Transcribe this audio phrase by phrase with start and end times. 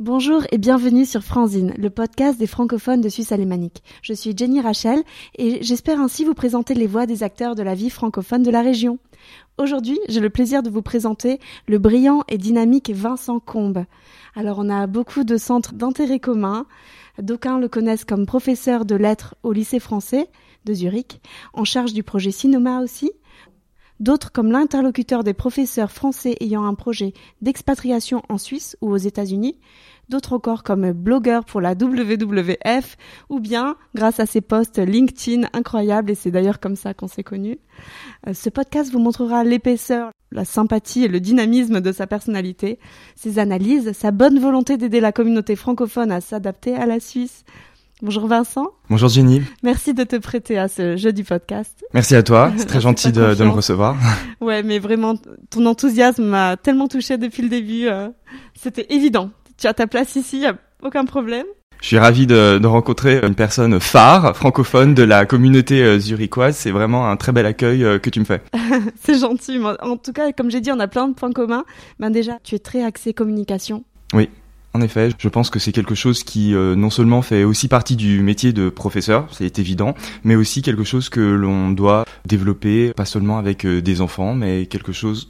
[0.00, 3.82] Bonjour et bienvenue sur Franzine, le podcast des francophones de Suisse alémanique.
[4.00, 5.02] Je suis Jenny Rachel
[5.36, 8.62] et j'espère ainsi vous présenter les voix des acteurs de la vie francophone de la
[8.62, 8.98] région.
[9.58, 11.38] Aujourd'hui, j'ai le plaisir de vous présenter
[11.68, 13.84] le brillant et dynamique Vincent Combe.
[14.34, 16.64] Alors on a beaucoup de centres d'intérêt commun.
[17.20, 20.30] D'aucuns le connaissent comme professeur de lettres au lycée français
[20.64, 21.20] de Zurich,
[21.52, 23.12] en charge du projet Cinéma aussi,
[24.00, 29.56] d'autres comme l'interlocuteur des professeurs français ayant un projet d'expatriation en Suisse ou aux États-Unis,
[30.08, 32.96] d'autres encore comme blogueur pour la WWF,
[33.28, 37.22] ou bien grâce à ses posts LinkedIn incroyables, et c'est d'ailleurs comme ça qu'on s'est
[37.22, 37.58] connus.
[38.26, 42.78] Euh, ce podcast vous montrera l'épaisseur, la sympathie et le dynamisme de sa personnalité,
[43.14, 47.44] ses analyses, sa bonne volonté d'aider la communauté francophone à s'adapter à la Suisse.
[48.02, 48.68] Bonjour Vincent.
[48.88, 49.42] Bonjour Jenny.
[49.62, 51.84] Merci de te prêter à ce jeu du podcast.
[51.92, 53.96] Merci à toi, c'est très gentil de, de, me recevoir.
[54.40, 55.16] Ouais, mais vraiment,
[55.50, 57.88] ton enthousiasme m'a tellement touché depuis le début.
[57.88, 58.08] Euh,
[58.54, 61.46] C'était évident tu as ta place ici, y a aucun problème.
[61.82, 66.56] Je suis ravi de, de, rencontrer une personne phare, francophone de la communauté euh, zurichoise.
[66.56, 68.42] C'est vraiment un très bel accueil euh, que tu me fais.
[69.02, 69.58] c'est gentil.
[69.82, 71.64] En tout cas, comme j'ai dit, on a plein de points communs.
[71.98, 73.84] Ben déjà, tu es très axé communication.
[74.12, 74.28] Oui.
[74.72, 77.96] En effet, je pense que c'est quelque chose qui euh, non seulement fait aussi partie
[77.96, 83.04] du métier de professeur, c'est évident, mais aussi quelque chose que l'on doit développer, pas
[83.04, 85.28] seulement avec des enfants, mais quelque chose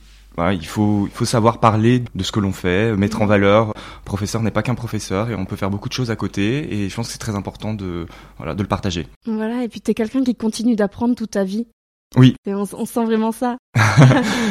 [0.53, 3.75] il faut, il faut savoir parler de ce que l'on fait, mettre en valeur.
[4.05, 6.89] professeur n'est pas qu'un professeur et on peut faire beaucoup de choses à côté et
[6.89, 8.07] je pense que c'est très important de,
[8.39, 9.07] voilà, de le partager.
[9.27, 11.67] Voilà, et puis tu es quelqu'un qui continue d'apprendre toute ta vie.
[12.17, 12.35] Oui.
[12.47, 13.57] on, sent vraiment ça.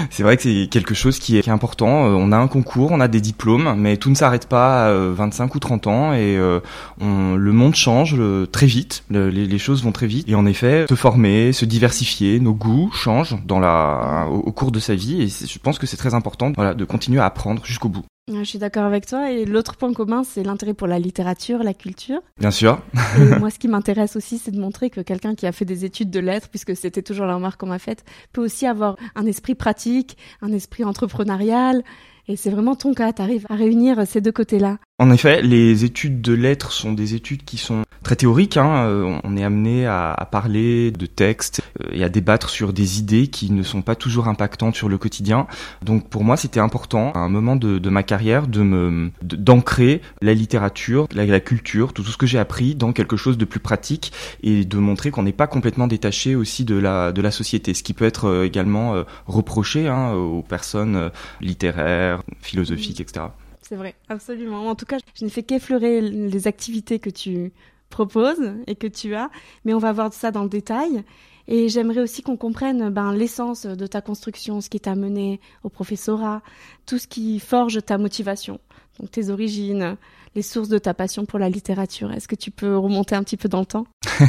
[0.09, 2.05] c'est vrai que c'est quelque chose qui est, qui est, important.
[2.05, 4.93] Euh, on a un concours, on a des diplômes, mais tout ne s'arrête pas à
[4.93, 6.61] 25 euh, ou 30 ans et euh,
[7.01, 8.16] on, le monde change
[8.51, 9.03] très vite.
[9.09, 10.29] les, les, choses vont très vite.
[10.29, 14.71] Et en effet, se former, se diversifier, nos goûts changent dans la, au, au cours
[14.71, 15.21] de sa vie.
[15.21, 18.05] Et je pense que c'est très important voilà, de continuer à apprendre jusqu'au bout.
[18.31, 19.31] Je suis d'accord avec toi.
[19.31, 22.22] Et l'autre point commun, c'est l'intérêt pour la littérature, la culture.
[22.38, 22.79] Bien sûr.
[23.17, 25.85] et moi, ce qui m'intéresse aussi, c'est de montrer que quelqu'un qui a fait des
[25.85, 29.25] études de lettres, puisque c'était toujours la remarque qu'on m'a faite, peut aussi avoir un
[29.25, 31.84] esprit pratique, un esprit entrepreneurial.
[32.28, 34.78] Et c'est vraiment ton cas, tu arrives à réunir ces deux côtés-là.
[35.01, 38.57] En effet, les études de lettres sont des études qui sont très théoriques.
[38.57, 38.83] Hein.
[38.83, 42.99] Euh, on est amené à, à, parler de textes euh, et à débattre sur des
[42.99, 45.47] idées qui ne sont pas toujours impactantes sur le quotidien.
[45.85, 50.01] Donc pour moi, c'était important à un moment de, de ma carrière de me d'ancrer
[50.21, 53.61] la littérature, la, culture, tout, tout ce que j'ai appris dans quelque chose de plus
[53.61, 54.11] pratique
[54.43, 57.83] et de montrer qu'on n'est pas complètement détaché aussi de la de la société, ce
[57.83, 63.27] qui peut être euh, également reproché hein, aux personnes littéraires, philosophiques, etc
[63.69, 64.68] c'est vrai, absolument.
[64.68, 67.53] En tout cas, je n'ai fait qu'effleurer les activités que tu
[67.91, 69.30] proposes et que tu as,
[69.63, 71.03] mais on va voir ça dans le détail.
[71.47, 75.69] Et j'aimerais aussi qu'on comprenne ben, l'essence de ta construction, ce qui t'a mené au
[75.69, 76.41] professorat,
[76.88, 78.59] tout ce qui forge ta motivation,
[78.99, 79.95] donc tes origines,
[80.35, 82.11] les sources de ta passion pour la littérature.
[82.11, 83.85] Est-ce que tu peux remonter un petit peu dans le temps?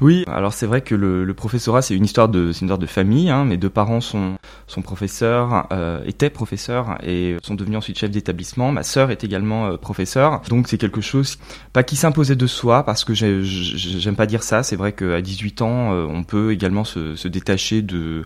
[0.00, 2.86] Oui, alors c'est vrai que le, le professorat c'est une histoire de une histoire de
[2.86, 3.28] famille.
[3.28, 3.44] Hein.
[3.44, 4.36] Mes deux parents sont
[4.68, 8.70] sont professeurs, euh, étaient professeurs et sont devenus ensuite chefs d'établissement.
[8.70, 11.38] Ma sœur est également euh, professeure, donc c'est quelque chose
[11.72, 14.62] pas qui s'imposait de soi parce que j'aime pas dire ça.
[14.62, 18.24] C'est vrai qu'à 18 ans euh, on peut également se, se détacher de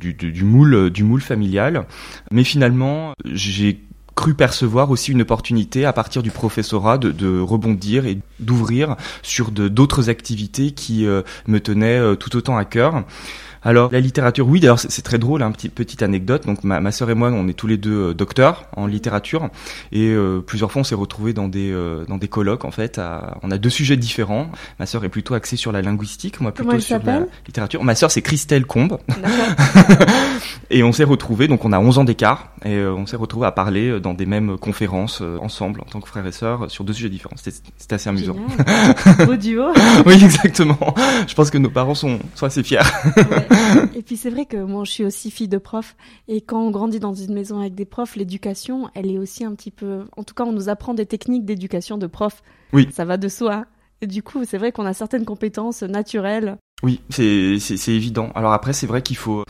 [0.00, 1.86] du, du, du moule du moule familial,
[2.30, 3.82] mais finalement j'ai
[4.22, 9.50] cru percevoir aussi une opportunité à partir du professorat de, de rebondir et d'ouvrir sur
[9.50, 13.02] d'autres activités qui euh, me tenaient euh, tout autant à cœur.
[13.64, 14.60] Alors la littérature, oui.
[14.60, 15.42] D'ailleurs, c'est très drôle.
[15.42, 16.46] Hein, petite petite anecdote.
[16.46, 19.48] Donc ma, ma sœur et moi, on est tous les deux euh, docteurs en littérature,
[19.92, 22.64] et euh, plusieurs fois on s'est retrouvés dans des euh, dans des colloques.
[22.64, 23.00] En fait,
[23.42, 24.50] on a deux sujets différents.
[24.78, 27.84] Ma sœur est plutôt axée sur la linguistique, moi plutôt sur la littérature.
[27.84, 28.98] Ma sœur c'est Christelle Combe.
[30.70, 31.48] et on s'est retrouvés.
[31.48, 34.58] Donc on a 11 ans d'écart, et on s'est retrouvés à parler dans des mêmes
[34.58, 37.36] conférences ensemble en tant que frères et sœurs sur deux sujets différents.
[37.36, 38.36] C'était assez amusant.
[39.24, 39.72] Beau duo.
[40.06, 40.94] oui, exactement.
[41.26, 42.80] Je pense que nos parents sont, sont assez fiers.
[43.94, 45.96] Et puis c'est vrai que moi je suis aussi fille de prof
[46.28, 49.54] et quand on grandit dans une maison avec des profs, l'éducation, elle est aussi un
[49.54, 52.42] petit peu en tout cas on nous apprend des techniques d'éducation de prof.
[52.72, 52.88] Oui.
[52.92, 53.66] Ça va de soi.
[54.00, 56.56] Et du coup, c'est vrai qu'on a certaines compétences naturelles.
[56.82, 58.30] Oui, c'est c'est évident.
[58.34, 59.44] Alors après, c'est vrai qu'il faut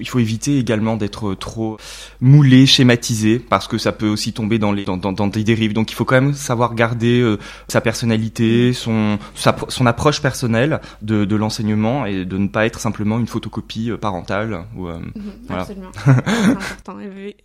[0.00, 1.76] il faut éviter également d'être trop
[2.20, 5.72] moulé, schématisé, parce que ça peut aussi tomber dans, les, dans, dans, dans des dérives.
[5.72, 10.80] Donc il faut quand même savoir garder euh, sa personnalité, son, sa, son approche personnelle
[11.02, 14.64] de, de l'enseignement et de ne pas être simplement une photocopie euh, parentale.
[14.76, 15.00] Ou, euh,
[15.46, 15.62] voilà.
[15.62, 16.96] Absolument, c'est important,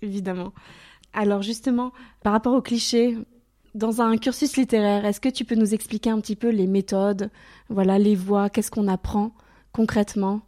[0.01, 0.53] évidemment.
[1.13, 1.93] Alors justement,
[2.23, 3.17] par rapport aux clichés,
[3.75, 7.29] dans un cursus littéraire, est-ce que tu peux nous expliquer un petit peu les méthodes,
[7.69, 9.33] voilà, les voies, qu'est-ce qu'on apprend
[9.71, 10.41] concrètement?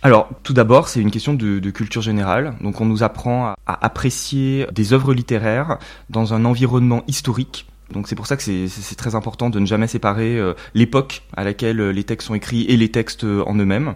[0.00, 2.54] Alors, tout d'abord, c'est une question de, culture générale.
[2.60, 5.78] Donc, on nous apprend à, apprécier des œuvres littéraires
[6.08, 9.86] dans un environnement historique Donc c'est pour ça que c'est très important de ne jamais
[9.86, 13.54] séparer euh, l'époque à laquelle euh, les textes sont écrits et les textes euh, en
[13.54, 13.94] eux-mêmes.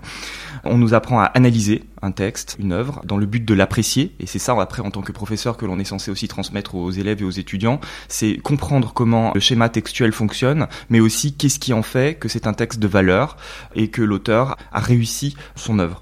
[0.64, 4.14] On nous apprend à analyser un texte, une œuvre, dans le but de l'apprécier.
[4.18, 6.90] Et c'est ça après en tant que professeur que l'on est censé aussi transmettre aux
[6.90, 7.80] élèves et aux étudiants.
[8.08, 12.46] C'est comprendre comment le schéma textuel fonctionne, mais aussi qu'est-ce qui en fait que c'est
[12.46, 13.36] un texte de valeur
[13.74, 16.00] et que l'auteur a réussi son œuvre.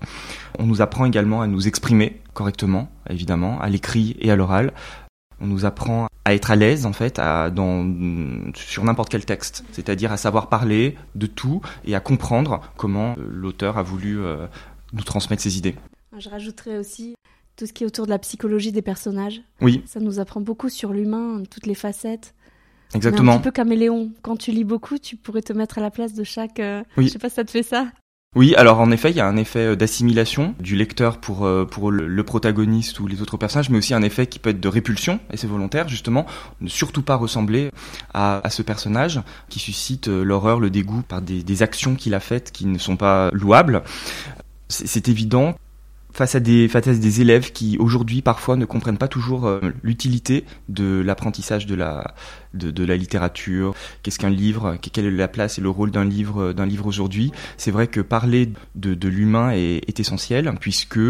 [0.58, 4.72] On nous apprend également à nous exprimer correctement, évidemment, à l'écrit et à l'oral.
[5.40, 7.90] On nous apprend à être à l'aise en fait à, dans,
[8.54, 13.26] sur n'importe quel texte, c'est-à-dire à savoir parler de tout et à comprendre comment euh,
[13.26, 14.46] l'auteur a voulu euh,
[14.92, 15.76] nous transmettre ses idées.
[16.18, 17.14] Je rajouterais aussi
[17.56, 19.42] tout ce qui est autour de la psychologie des personnages.
[19.60, 19.82] Oui.
[19.86, 22.34] Ça nous apprend beaucoup sur l'humain, toutes les facettes.
[22.94, 23.32] Exactement.
[23.32, 24.10] un petit peu caméléon.
[24.22, 26.58] Quand tu lis beaucoup, tu pourrais te mettre à la place de chaque.
[26.58, 27.06] Euh, oui.
[27.06, 27.86] Je sais pas si ça te fait ça.
[28.36, 31.64] Oui, alors en effet, il y a un effet euh, d'assimilation du lecteur pour euh,
[31.64, 34.68] pour le protagoniste ou les autres personnages, mais aussi un effet qui peut être de
[34.68, 36.26] répulsion, et c'est volontaire justement,
[36.60, 37.72] ne surtout pas ressembler
[38.14, 42.14] à, à ce personnage qui suscite euh, l'horreur, le dégoût par des, des actions qu'il
[42.14, 43.82] a faites qui ne sont pas louables.
[44.68, 45.56] C'est évident
[46.12, 49.60] face à des face à des élèves qui aujourd'hui parfois ne comprennent pas toujours euh,
[49.82, 52.14] l'utilité de l'apprentissage de la
[52.54, 53.74] de, de la littérature.
[54.02, 54.76] Qu'est-ce qu'un livre?
[54.80, 57.32] Quelle est la place et le rôle d'un livre d'un livre aujourd'hui?
[57.56, 61.00] C'est vrai que parler de, de l'humain est, est essentiel puisque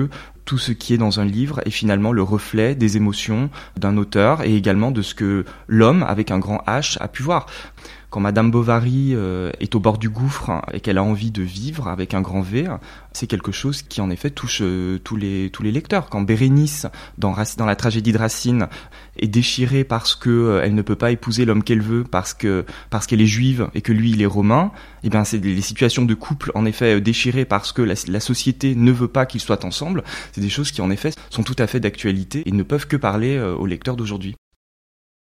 [0.44, 4.42] tout ce qui est dans un livre est finalement le reflet des émotions d'un auteur
[4.42, 7.46] et également de ce que l'homme avec un grand H a pu voir
[8.10, 11.86] quand Madame Bovary euh, est au bord du gouffre et qu'elle a envie de vivre
[11.86, 12.66] avec un grand V,
[13.12, 16.10] c'est quelque chose qui en effet touche euh, tous les tous les lecteurs.
[16.10, 16.86] Quand Bérénice
[17.18, 18.66] dans dans la tragédie de Racine
[19.16, 22.64] est déchirée parce que euh, elle ne peut pas épouser l'homme qu'elle veut parce que
[22.90, 24.72] parce qu'elle est juive et que lui il est romain,
[25.02, 28.20] et eh bien c'est des situations de couple en effet déchirées parce que la, la
[28.20, 30.02] société ne veut pas qu'ils soient ensemble.
[30.32, 32.96] C'est des choses qui en effet sont tout à fait d'actualité et ne peuvent que
[32.96, 34.34] parler aux lecteurs d'aujourd'hui.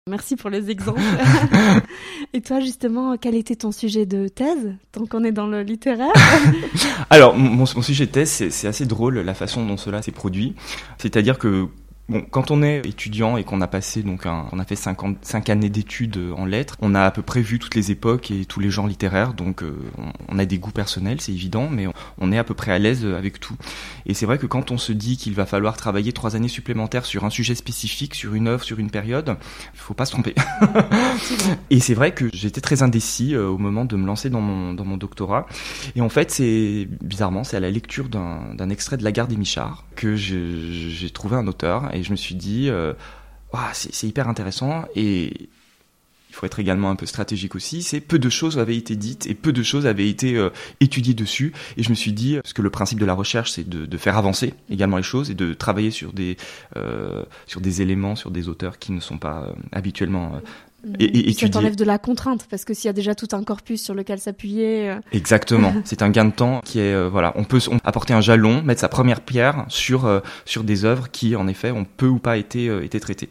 [0.09, 0.99] Merci pour les exemples.
[2.33, 6.11] Et toi, justement, quel était ton sujet de thèse, tant qu'on est dans le littéraire
[7.11, 10.55] Alors, mon, mon, sujet de thèse, c'est assez drôle la façon dont cela s'est produit.
[10.97, 11.67] C'est-à-dire que
[12.11, 14.97] Bon, quand on est étudiant et qu'on a passé donc un, on a fait 5,
[15.21, 18.43] cinq années d'études en lettres, on a à peu près vu toutes les époques et
[18.43, 19.79] tous les genres littéraires, donc euh,
[20.27, 21.87] on, a des goûts personnels, c'est évident, mais
[22.17, 23.55] on est à peu près à l'aise avec tout.
[24.05, 27.05] Et c'est vrai que quand on se dit qu'il va falloir travailler trois années supplémentaires
[27.05, 29.37] sur un sujet spécifique, sur une œuvre, sur une période,
[29.73, 30.35] il faut pas se tromper.
[31.69, 34.73] et c'est vrai que j'étais très indécis euh, au moment de me lancer dans mon
[34.73, 35.45] dans mon doctorat.
[35.95, 39.37] Et en fait, c'est bizarrement, c'est à la lecture d'un extrait de La Gare des
[39.37, 42.93] Michards que j'ai trouvé un auteur et je me suis dit, euh,
[43.73, 45.49] c'est hyper intéressant et
[46.31, 49.27] il faut être également un peu stratégique aussi, c'est peu de choses avaient été dites
[49.27, 50.49] et peu de choses avaient été euh,
[50.79, 51.51] étudiées dessus.
[51.75, 54.17] Et je me suis dit, parce que le principe de la recherche, c'est de, faire
[54.17, 56.37] avancer également les choses et de travailler sur des,
[56.77, 60.41] euh, sur des éléments, sur des auteurs qui ne sont pas euh, habituellement
[60.99, 63.43] et, et, ça t'enlève de la contrainte parce que s'il y a déjà tout un
[63.43, 64.89] corpus sur lequel s'appuyer.
[64.89, 68.21] Euh, Exactement, c'est un gain de temps qui est euh, voilà, on peut apporter un
[68.21, 72.07] jalon, mettre sa première pierre sur euh, sur des œuvres qui en effet ont peu
[72.07, 73.29] ou pas été été traitées.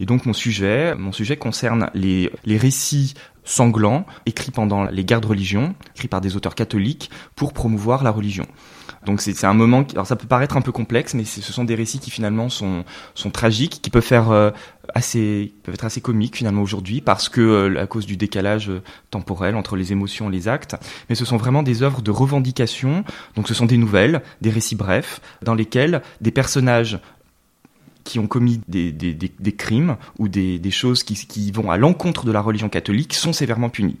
[0.00, 3.14] Et donc mon sujet, mon sujet concerne les les récits
[3.44, 8.10] sanglants écrits pendant les guerres de religion, écrits par des auteurs catholiques pour promouvoir la
[8.10, 8.46] religion.
[9.04, 11.64] Donc c'est un moment, qui, alors ça peut paraître un peu complexe, mais ce sont
[11.64, 14.50] des récits qui finalement sont, sont tragiques, qui peuvent faire euh,
[14.94, 18.82] assez, peuvent être assez comiques finalement aujourd'hui parce que euh, à cause du décalage euh,
[19.10, 20.76] temporel entre les émotions et les actes.
[21.08, 23.04] Mais ce sont vraiment des œuvres de revendication.
[23.34, 27.00] Donc ce sont des nouvelles, des récits brefs, dans lesquels des personnages
[28.04, 31.70] qui ont commis des, des, des, des crimes ou des, des choses qui, qui vont
[31.70, 33.96] à l'encontre de la religion catholique sont sévèrement punis.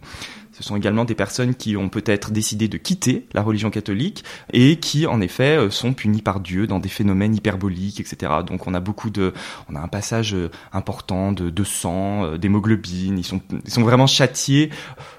[0.62, 4.76] Ce sont également des personnes qui ont peut-être décidé de quitter la religion catholique et
[4.76, 8.32] qui, en effet, euh, sont punies par Dieu dans des phénomènes hyperboliques, etc.
[8.46, 9.34] Donc on a beaucoup de,
[9.68, 13.18] on a un passage euh, important de, sang, euh, d'hémoglobine.
[13.18, 14.70] Ils sont, ils sont vraiment châtiés.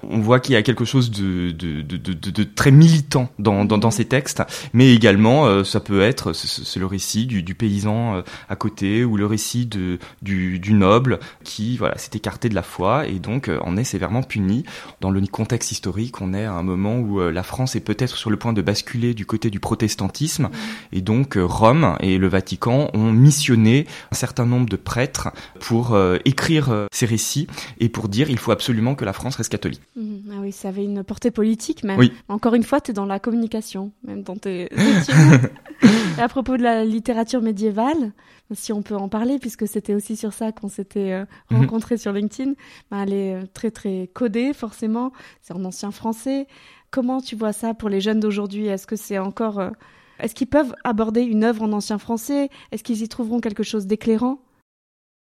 [0.02, 4.06] On voit qu'il y a quelque chose de, de, de, très militant dans, dans, ces
[4.06, 9.16] textes, mais également ça peut être, c'est le récit du, du paysan à côté ou
[9.16, 13.50] le récit de, du, du noble qui, voilà, s'est écarté de la foi et donc
[13.60, 14.64] en est sévèrement puni
[15.00, 18.16] dans le contexte historique, on est à un moment où euh, la France est peut-être
[18.16, 20.48] sur le point de basculer du côté du protestantisme,
[20.92, 25.92] et donc euh, Rome et le Vatican ont missionné un certain nombre de prêtres pour
[25.92, 27.48] euh, écrire ces récits
[27.80, 29.82] et pour dire il faut absolument que la France reste catholique.
[29.96, 30.02] Mmh.
[30.30, 31.98] ah oui, ça avait une portée politique même.
[31.98, 32.12] Oui.
[32.28, 34.68] Encore une fois, tu es dans la communication, même dans tes
[36.18, 38.12] à propos de la littérature médiévale,
[38.52, 41.60] si on peut en parler, puisque c'était aussi sur ça qu'on s'était euh, mhm.
[41.60, 42.52] rencontrés sur LinkedIn,
[42.90, 46.46] ben, elle est euh, très très codée forcément, c'est en ancien français.
[46.90, 48.66] Comment tu vois ça pour les jeunes d'aujourd'hui?
[48.66, 49.58] Est-ce que c'est encore...
[49.58, 49.70] Euh,
[50.20, 52.48] est-ce qu'ils peuvent aborder une œuvre en ancien français?
[52.70, 54.38] Est-ce qu'ils y trouveront quelque chose d'éclairant?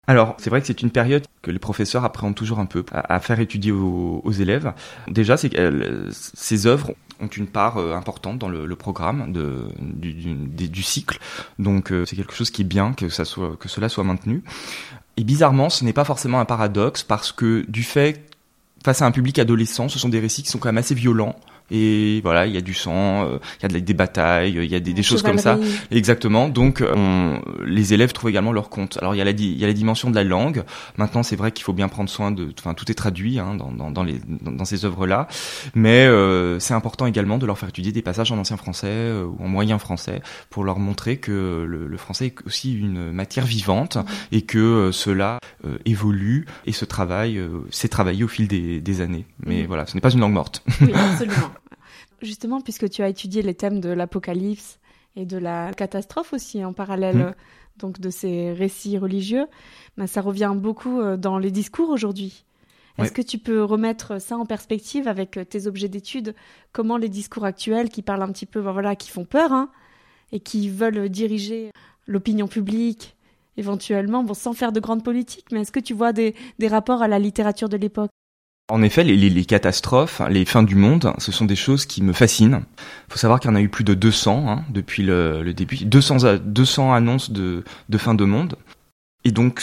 [0.07, 3.19] Alors, c'est vrai que c'est une période que les professeurs appréhendent toujours un peu à,
[3.19, 4.73] faire étudier aux, élèves.
[5.07, 10.83] Déjà, c'est que ces œuvres ont une part euh, importante dans le, programme de, du,
[10.83, 11.19] cycle.
[11.59, 14.43] Donc, euh, c'est quelque chose qui est bien que, ça soit, que cela soit maintenu.
[15.17, 18.29] Et bizarrement, ce n'est pas forcément un paradoxe parce que du fait,
[18.83, 21.35] face à un public adolescent, ce sont des récits qui sont quand même assez violents
[21.71, 24.75] et voilà, il y a du sang, euh, il y a des batailles, il y
[24.75, 25.57] a des, des choses comme ça.
[25.89, 26.49] Exactement.
[26.49, 28.97] Donc, on, les élèves trouvent également leur compte.
[29.01, 30.63] Alors, il y a la, il y a la dimension de la langue.
[30.97, 33.71] Maintenant, c'est vrai qu'il faut bien prendre soin de, enfin, tout est traduit hein, dans,
[33.71, 35.27] dans, dans, les, dans, ces œuvres-là,
[35.73, 39.25] mais euh, c'est important également de leur faire étudier des passages en ancien français euh,
[39.25, 43.45] ou en moyen français pour leur montrer que le, le français est aussi une matière
[43.45, 44.05] vivante mhm.
[44.33, 45.39] et que cela
[45.85, 49.25] évolue et se travaille, s'est travaillé au fil des, des années.
[49.45, 49.67] Mais mhm.
[49.67, 50.63] voilà, ce n'est pas une langue morte.
[50.81, 51.51] Oui, absolument.
[52.21, 54.79] Justement, puisque tu as étudié les thèmes de l'apocalypse
[55.15, 57.33] et de la catastrophe aussi en parallèle mm.
[57.77, 59.47] donc de ces récits religieux,
[59.97, 62.45] ben, ça revient beaucoup euh, dans les discours aujourd'hui.
[62.97, 66.35] Est-ce que tu peux remettre ça en perspective avec euh, tes objets d'étude
[66.71, 69.71] Comment les discours actuels qui parlent un petit peu, ben voilà, qui font peur hein,
[70.31, 71.71] et qui veulent diriger
[72.05, 73.15] l'opinion publique
[73.57, 76.35] éventuellement, bon, sans faire de grandes politiques, mais est-ce que tu vois des
[76.69, 78.11] rapports à la littérature de l'époque?
[78.71, 82.61] En effet, les, catastrophes, les fins du monde, ce sont des choses qui me fascinent.
[83.07, 85.83] Il faut savoir qu'il y en a eu plus de 200 hein, depuis le, début,
[85.83, 87.63] 200, 200 annonces de,
[87.97, 88.55] fin de monde.
[89.25, 89.61] Et donc,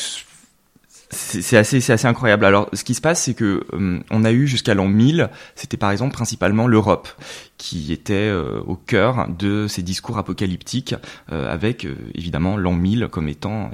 [1.11, 2.45] c'est assez, c'est assez incroyable.
[2.45, 5.79] Alors, ce qui se passe, c'est que euh, on a eu jusqu'à l'an 1000, c'était
[5.79, 7.09] par exemple principalement l'Europe
[7.57, 10.95] qui était euh, au cœur de ces discours apocalyptiques,
[11.33, 13.71] euh, avec évidemment l'an 1000 comme étant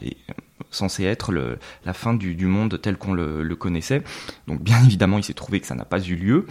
[0.70, 1.32] censé être
[1.84, 4.02] la fin du, monde tel qu'on le, le, connaissait.
[4.46, 6.46] Donc bien évidemment, il s'est trouvé que ça n'a pas eu lieu.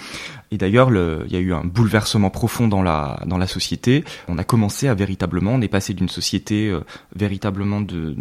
[0.52, 4.04] Et d'ailleurs, il y a eu un bouleversement profond dans la, dans la société.
[4.28, 6.82] On a commencé à véritablement, on est passé d'une société euh,
[7.16, 8.16] véritablement de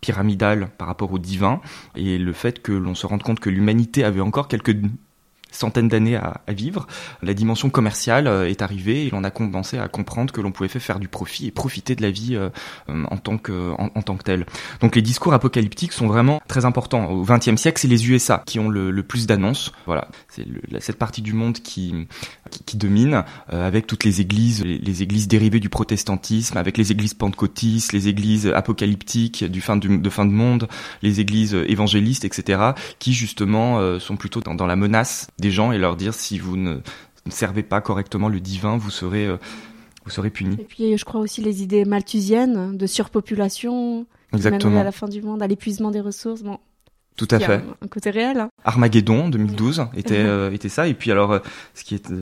[0.00, 1.60] pyramidale par rapport au divin
[1.96, 4.76] et le fait que l'on se rende compte que l'humanité avait encore quelques
[5.50, 6.86] centaines d'années à, vivre,
[7.22, 10.68] la dimension commerciale euh, est arrivée et l'on a commencé à comprendre que l'on pouvait
[10.68, 12.50] faire du profit et profiter de la vie euh,
[12.88, 14.46] euh, en tant que en, tant que tel.
[14.80, 17.06] Donc les discours apocalyptiques sont vraiment très importants.
[17.06, 19.72] Au XXe siècle, c'est les USA qui ont le, plus d'annonces.
[19.86, 20.44] Voilà, c'est
[20.80, 22.06] cette partie du monde qui
[22.66, 27.92] qui, domine, avec toutes les églises, les, églises dérivées du protestantisme, avec les églises pentecôtistes,
[27.92, 30.68] les églises apocalyptiques du fin du, de fin de monde,
[31.02, 35.78] les églises évangélistes, etc., qui justement sont plutôt dans, dans la menace des gens et
[35.78, 36.78] leur dire si vous ne,
[37.28, 39.36] servez pas correctement le divin, vous serez, euh,
[40.04, 40.56] vous serez puni.
[40.60, 44.80] Et puis je crois aussi les idées malthusiennes de surpopulation, Exactement.
[44.80, 46.42] à la fin du monde, à l'épuisement des ressources.
[46.42, 46.58] Bon,
[47.16, 47.60] tout à fait.
[47.82, 48.38] Un, côté réel.
[48.38, 48.48] Hein.
[48.64, 51.38] Armageddon 2012 était euh, était ça et puis alors euh,
[51.74, 52.12] ce qui est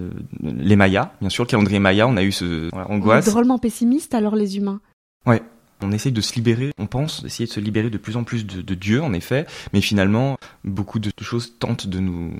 [0.42, 3.26] les Mayas, bien sûr, le calendrier Maya, on a eu ce angoisse.
[3.26, 4.80] On est drôlement pessimiste alors les humains.
[5.26, 5.42] Ouais,
[5.80, 8.46] on essaye de se libérer, on pense essayer de se libérer de plus en plus
[8.46, 12.34] de, Dieu, en effet, mais finalement, beaucoup de choses tentent de nous,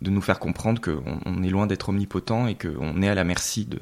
[0.00, 3.24] de nous faire comprendre qu'on on est loin d'être omnipotent et qu'on est à la
[3.24, 3.78] merci de,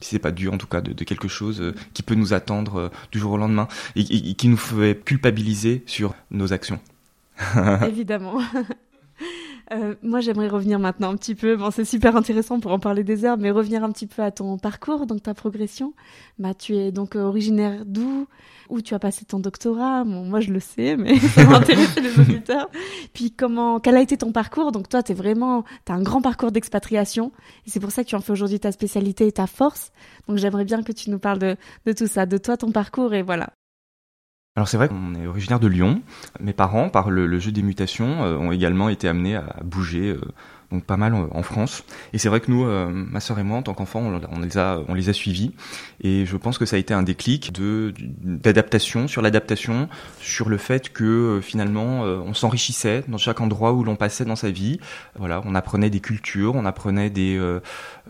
[0.00, 2.76] si c'est pas Dieu en tout cas, de, quelque chose euh, qui peut nous attendre
[2.76, 6.80] euh, du jour au lendemain et, et qui nous fait culpabiliser sur nos actions.
[7.86, 8.40] Évidemment.
[9.72, 11.56] Euh, moi, j'aimerais revenir maintenant un petit peu.
[11.56, 14.30] Bon, c'est super intéressant pour en parler des heures, mais revenir un petit peu à
[14.32, 15.94] ton parcours, donc ta progression.
[16.38, 18.26] Bah, tu es donc euh, originaire d'où?
[18.68, 20.04] Où tu as passé ton doctorat?
[20.04, 22.68] Bon, moi, je le sais, mais ça va intéresser les auditeurs.
[23.12, 24.72] Puis, comment Quel a été ton parcours?
[24.72, 27.32] Donc, toi, t'es vraiment, t'as un grand parcours d'expatriation,
[27.66, 29.92] et c'est pour ça que tu en fais aujourd'hui ta spécialité et ta force.
[30.28, 33.14] Donc, j'aimerais bien que tu nous parles de, de tout ça, de toi, ton parcours,
[33.14, 33.50] et voilà.
[34.56, 36.02] Alors c'est vrai qu'on est originaire de Lyon.
[36.40, 40.20] Mes parents, par le, jeu des mutations, euh, ont également été amenés à bouger euh,
[40.70, 41.84] donc pas mal en France.
[42.12, 44.58] Et c'est vrai que nous, euh, ma sœur et moi, en tant qu'enfants, on, les
[44.58, 45.52] a, on les a suivis.
[46.00, 49.88] Et je pense que ça a été un déclic de d'adaptation sur l'adaptation,
[50.20, 54.24] sur le fait que euh, finalement, euh, on s'enrichissait dans chaque endroit où l'on passait
[54.24, 54.78] dans sa vie.
[55.18, 57.40] Voilà, on apprenait des cultures, on apprenait des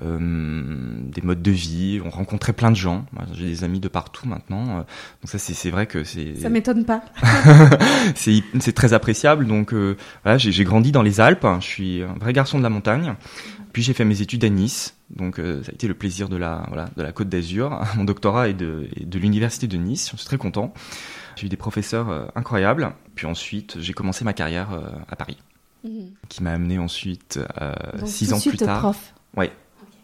[0.01, 3.05] des modes de vie, on rencontrait plein de gens.
[3.35, 4.77] J'ai des amis de partout maintenant.
[4.77, 4.87] Donc
[5.25, 6.37] ça, c'est vrai que c'est.
[6.37, 7.03] Ça m'étonne pas.
[8.15, 9.47] c'est très appréciable.
[9.47, 9.75] Donc
[10.25, 11.47] voilà, j'ai grandi dans les Alpes.
[11.61, 13.15] Je suis un vrai garçon de la montagne.
[13.73, 16.37] Puis j'ai fait mes études à Nice, donc euh, ça a été le plaisir de
[16.37, 17.81] la, voilà, de la Côte d'Azur.
[17.97, 20.75] Mon doctorat est de, de l'université de Nice, je suis très content.
[21.37, 22.93] J'ai eu des professeurs euh, incroyables.
[23.15, 25.37] Puis ensuite, j'ai commencé ma carrière euh, à Paris,
[25.85, 26.11] mhm.
[26.29, 27.39] qui m'a amené ensuite
[28.07, 28.81] six ans plus tard.
[28.81, 29.15] prof.
[29.37, 29.47] Oui,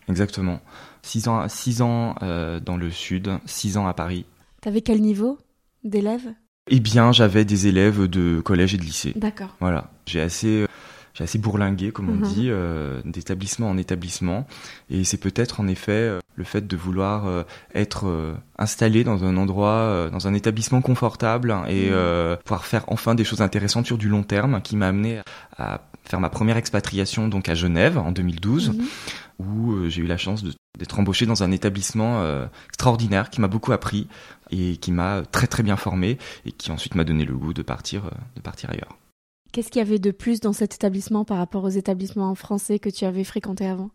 [0.08, 0.60] exactement.
[1.02, 4.24] Six ans, six ans dans le sud, six ans à Paris.
[4.60, 5.38] T'avais quel niveau
[5.84, 6.32] d'élèves
[6.68, 9.12] Eh bien, j'avais des élèves de collège et de lycée.
[9.14, 9.56] D'accord.
[9.60, 10.65] Voilà, j'ai assez
[11.16, 12.22] j'ai assez bourlingué, comme on Mhm.
[12.22, 14.46] dit, euh, d'établissement en établissement.
[14.90, 17.42] Et c'est peut-être en effet euh, le fait de vouloir euh,
[17.74, 21.92] être euh, installé dans un endroit, euh, dans un établissement confortable et Mhm.
[21.94, 25.20] euh, pouvoir faire enfin des choses intéressantes sur du long terme qui m'a amené
[25.56, 28.84] à faire ma première expatriation donc à Genève en 2012 Mhm.
[29.38, 30.44] où euh, j'ai eu la chance
[30.78, 34.06] d'être embauché dans un établissement euh, extraordinaire qui m'a beaucoup appris
[34.50, 37.62] et qui m'a très très bien formé et qui ensuite m'a donné le goût de
[37.62, 38.96] partir, euh, de partir ailleurs.
[39.52, 42.90] Qu'est-ce qu'il y avait de plus dans cet établissement par rapport aux établissements français que
[42.90, 43.90] tu avais fréquentés avant?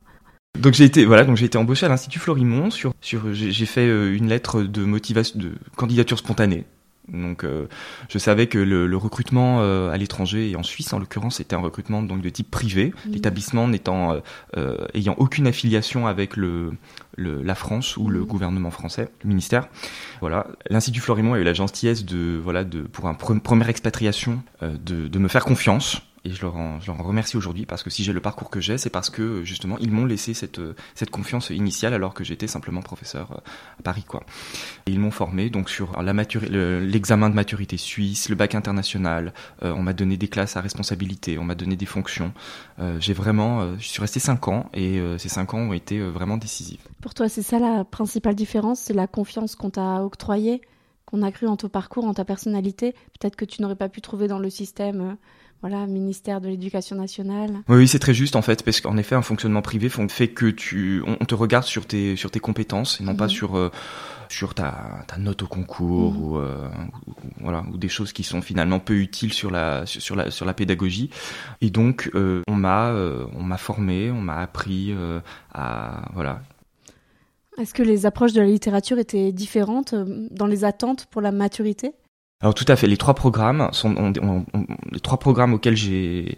[0.60, 4.15] Donc j'ai été voilà donc embauché à l'Institut Florimont sur sur j'ai j'ai fait euh,
[4.15, 6.65] une lettre de motivation de candidature spontanée.
[7.12, 7.68] Donc euh,
[8.10, 11.56] je savais que le, le recrutement euh, à l'étranger et en Suisse en l'occurrence c'était
[11.56, 13.13] un recrutement donc de type privé, Mhm.
[13.13, 14.20] l'établissement n'étant euh,
[14.58, 16.72] euh, ayant aucune affiliation avec le,
[17.18, 18.25] le la France ou le Mhm.
[18.25, 19.68] gouvernement français, le ministère.
[20.22, 24.41] Voilà, l'Institut Florimont a eu la gentillesse de voilà de pour un pre- première expatriation
[24.63, 28.04] euh, de de me faire confiance et je leur en, remercie aujourd'hui parce que si
[28.04, 31.94] j'ai le parcours que j'ai, c'est parce que justement ils m'ont laissé cette confiance initiale
[31.94, 33.38] alors que j'étais simplement professeur euh,
[33.80, 34.06] à Paris
[34.88, 39.34] ils m'ont formé donc sur l'examen de maturité suisse, le bac international.
[39.63, 42.34] euh, on m'a donné des classes à responsabilité, on m'a donné des fonctions.
[42.80, 46.38] Euh, j'ai vraiment, je suis resté cinq ans et ces cinq ans ont été vraiment
[46.38, 46.88] décisifs.
[47.01, 50.62] Pour toi, c'est ça la principale différence C'est la confiance qu'on t'a octroyée,
[51.06, 52.94] qu'on a cru en ton parcours, en ta personnalité?
[53.20, 55.18] Peut-être que tu n'aurais pas pu trouver dans le système,
[55.62, 57.51] voilà, ministère de l'Éducation nationale.
[57.70, 60.48] Oui, oui, c'est très juste en fait, parce qu'en effet, un fonctionnement privé fait que
[60.48, 63.30] tu, on, te regarde sur tes, sur tes compétences et non pas Mhm.
[63.30, 63.70] sur, euh,
[64.27, 66.24] sur ta, ta note au concours Mhm.
[66.24, 66.68] ou, euh,
[67.08, 70.46] ou- voilà, ou des choses qui sont finalement peu utiles sur la, sur, la, sur
[70.46, 71.10] la pédagogie.
[71.62, 72.91] Et donc, euh, on m'a,
[73.36, 74.96] on m'a formé, on m'a appris
[75.53, 76.41] à, voilà.
[77.60, 79.94] Est-ce que les approches de la littérature étaient différentes
[80.32, 81.91] dans les attentes pour la maturité?
[82.41, 85.77] Alors tout à fait, les trois programmes sont, on- on- on- les trois programmes auxquels
[85.77, 86.38] j'ai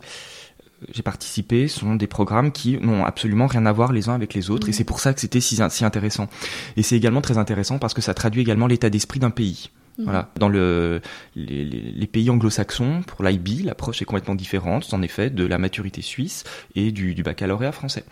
[0.93, 4.49] j'ai participé sont des programmes qui n'ont absolument rien à voir les uns avec les
[4.49, 6.27] autres et c'est pour ça que c'était si, si intéressant.
[6.75, 9.69] Et c'est également très intéressant parce que ça traduit également l'état d'esprit d'un pays.
[9.97, 10.03] Mhm.
[10.03, 10.29] Voilà.
[10.39, 10.99] Dans le,
[11.37, 15.57] les, les- les pays anglo-saxons, pour l'IB, l'approche est complètement différente, en effet, de la
[15.57, 16.43] maturité suisse
[16.75, 18.03] et du, du baccalauréat français.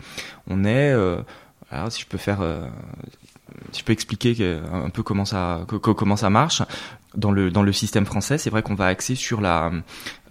[0.48, 1.18] On est, euh,
[1.70, 2.64] alors si je peux faire, euh,
[3.72, 6.62] si je peux expliquer que- un peu comment ça, co- co- comment ça marche.
[7.14, 9.70] Dans le, dans le système français, c'est vrai qu'on va axer sur la,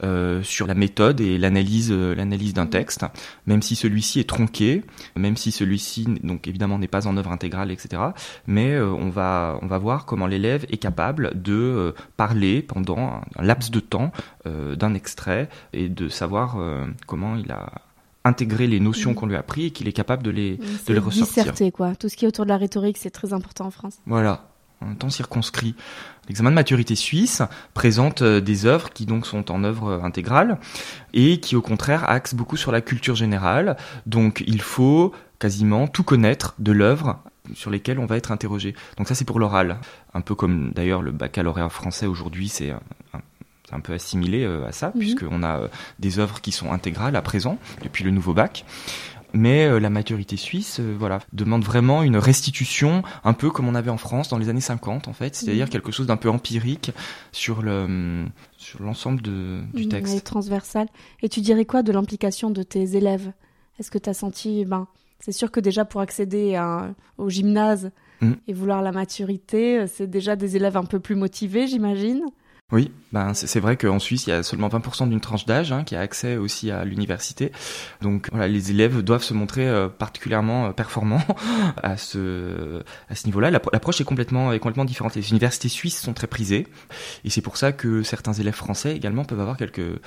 [0.04, 3.06] euh, sur la méthode et l'analyse, euh, l'analyse d'un texte,
[3.46, 4.84] même si celui-ci est tronqué,
[5.16, 8.02] même si celui-ci, donc évidemment, n'est pas en œuvre intégrale, etc.
[8.48, 13.44] Mais euh, on va, on va voir comment l'élève est capable de parler pendant un,
[13.44, 14.12] laps de temps
[14.46, 16.58] d'un extrait et de savoir
[17.06, 17.70] comment il a
[18.24, 19.16] intégré les notions Mhm.
[19.16, 21.44] qu'on lui a appris et qu'il est capable de les, C'est les ressortir.
[21.44, 21.96] disserter, quoi.
[21.96, 23.96] Tout ce qui est autour de la rhétorique, c'est très important en France.
[24.06, 24.48] voilà,
[24.82, 25.76] un temps circonscrit.
[26.28, 27.42] L'examen de maturité suisse
[27.74, 30.60] présente euh, des œuvres qui donc sont en œuvre euh, intégrale
[31.14, 33.76] et qui au contraire axent beaucoup sur la culture générale.
[34.06, 37.20] Donc il faut quasiment tout connaître de l'œuvre
[37.56, 38.76] sur lesquelles on va être interrogé.
[38.98, 39.80] Donc ça c'est pour l'oral.
[40.14, 42.80] Un peu comme d'ailleurs le baccalauréat français aujourd'hui c'est un,
[43.72, 45.00] un- c'est un peu assimilé euh, à ça Mhm.
[45.00, 45.68] puisqu'on a euh,
[46.00, 48.66] des œuvres qui sont intégrales à présent depuis le nouveau bac.
[49.34, 53.76] Mais euh, la maturité suisse, euh, voilà, demande vraiment une restitution, un peu comme on
[53.76, 55.72] avait en France dans les années 50 en fait, c'est-à-dire Mhm.
[55.72, 56.92] quelque chose d'un peu empirique
[57.32, 60.24] sur le hum, sur l'ensemble de, du Mhm, texte.
[60.26, 60.88] transversale.
[61.22, 63.32] Et tu dirais quoi de l'implication de tes élèves?
[63.80, 64.88] Est-ce que tu as senti, ben,
[65.20, 68.36] c'est sûr que déjà pour accéder à- au gymnase Mhm.
[68.50, 72.22] et vouloir la maturité, c'est déjà des élèves un peu plus motivés, j'imagine?
[72.72, 75.84] Oui, ben c'est vrai qu'en Suisse, il y a seulement 20% d'une tranche d'âge hein,
[75.84, 77.52] qui a accès aussi à l'université.
[78.02, 81.22] Donc voilà, les élèves doivent se montrer euh, particulièrement euh, performants
[81.84, 83.52] à ce à ce niveau-là.
[83.52, 85.16] L'appro- L'approche est complètement est complètement différente.
[85.16, 86.66] Les universités suisses sont très prisées
[87.26, 89.80] et c'est pour ça que certains élèves français également peuvent avoir quelques.
[89.80, 90.00] euh,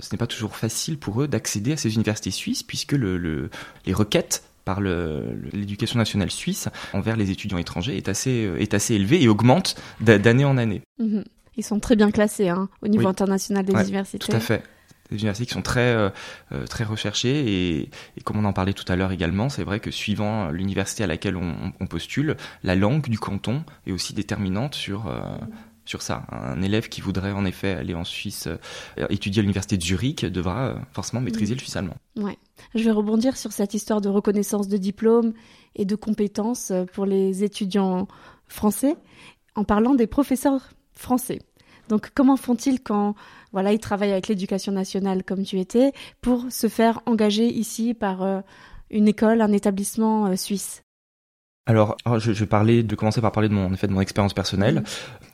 [0.00, 3.48] ce n'est pas toujours facile pour eux d'accéder à ces universités suisses puisque le, le-
[3.86, 8.94] les requêtes par l'éducation nationale suisse envers les étudiants étrangers est assez euh, est assez
[8.94, 10.82] élevée et augmente d'a- d'année en année.
[10.98, 11.24] Mhm.
[11.58, 13.10] Ils sont très bien classés hein, au niveau Oui.
[13.10, 14.30] international des Ouais, universités.
[14.30, 14.62] Tout à fait.
[15.10, 16.10] Des universités qui sont très euh,
[16.52, 19.80] euh, très recherchées et, et comme on en parlait tout à l'heure également, c'est vrai
[19.80, 24.74] que suivant l'université à laquelle on, on postule, la langue du canton est aussi déterminante
[24.74, 25.20] sur euh,
[25.86, 26.26] sur ça.
[26.30, 30.26] Un élève qui voudrait en effet aller en Suisse euh, étudier à l'université de Zurich
[30.26, 31.96] devra euh, forcément maîtriser le suisse allemand.
[32.16, 32.36] Ouais.
[32.74, 35.32] Je vais rebondir sur cette histoire de reconnaissance de diplôme
[35.74, 38.06] et de compétences euh, pour les étudiants
[38.46, 38.94] français
[39.54, 41.38] en parlant des professeurs français.
[41.88, 43.14] Donc comment font-ils quand
[43.52, 48.22] voilà, ils travaillent avec l'éducation nationale comme tu étais pour se faire engager ici par
[48.22, 48.40] euh,
[48.90, 50.82] une école, un établissement euh, suisse?
[51.68, 54.00] Alors, je, je, vais parler, de commencer par parler de mon, en effet, de mon
[54.00, 54.84] expérience personnelle.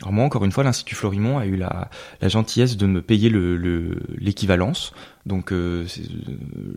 [0.01, 1.91] Alors moi, encore une fois, l'Institut Florimont a eu la,
[2.21, 4.93] la gentillesse de me payer le l'équivalence.
[5.27, 6.75] Donc, euh, euh,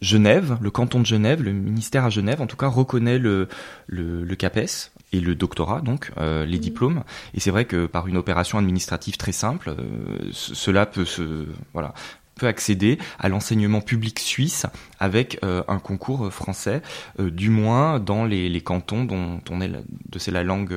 [0.00, 3.48] Genève, le canton de Genève, le ministère à Genève, en tout cas, reconnaît le,
[3.88, 7.02] le, le CAPES et le doctorat, donc euh, les diplômes.
[7.34, 11.94] Et c'est vrai que par une opération administrative très simple, euh, cela peut se, voilà,
[12.36, 14.66] peut accéder à l'enseignement public suisse
[14.98, 16.82] avec euh, un concours français,
[17.18, 20.74] euh, du moins dans les, les, cantons dont on est de c'est la langue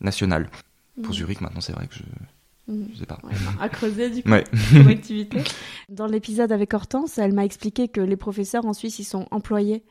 [0.00, 0.50] nationale.
[1.02, 1.14] Pour mmh.
[1.14, 2.86] Zurich, maintenant, c'est vrai que je, mmh.
[2.94, 3.18] je sais pas.
[3.22, 4.44] Ouais, à creuser du coup ouais.
[4.88, 5.42] activité.
[5.90, 9.82] Dans l'épisode avec Hortense, elle m'a expliqué que les professeurs en Suisse, ils sont employés.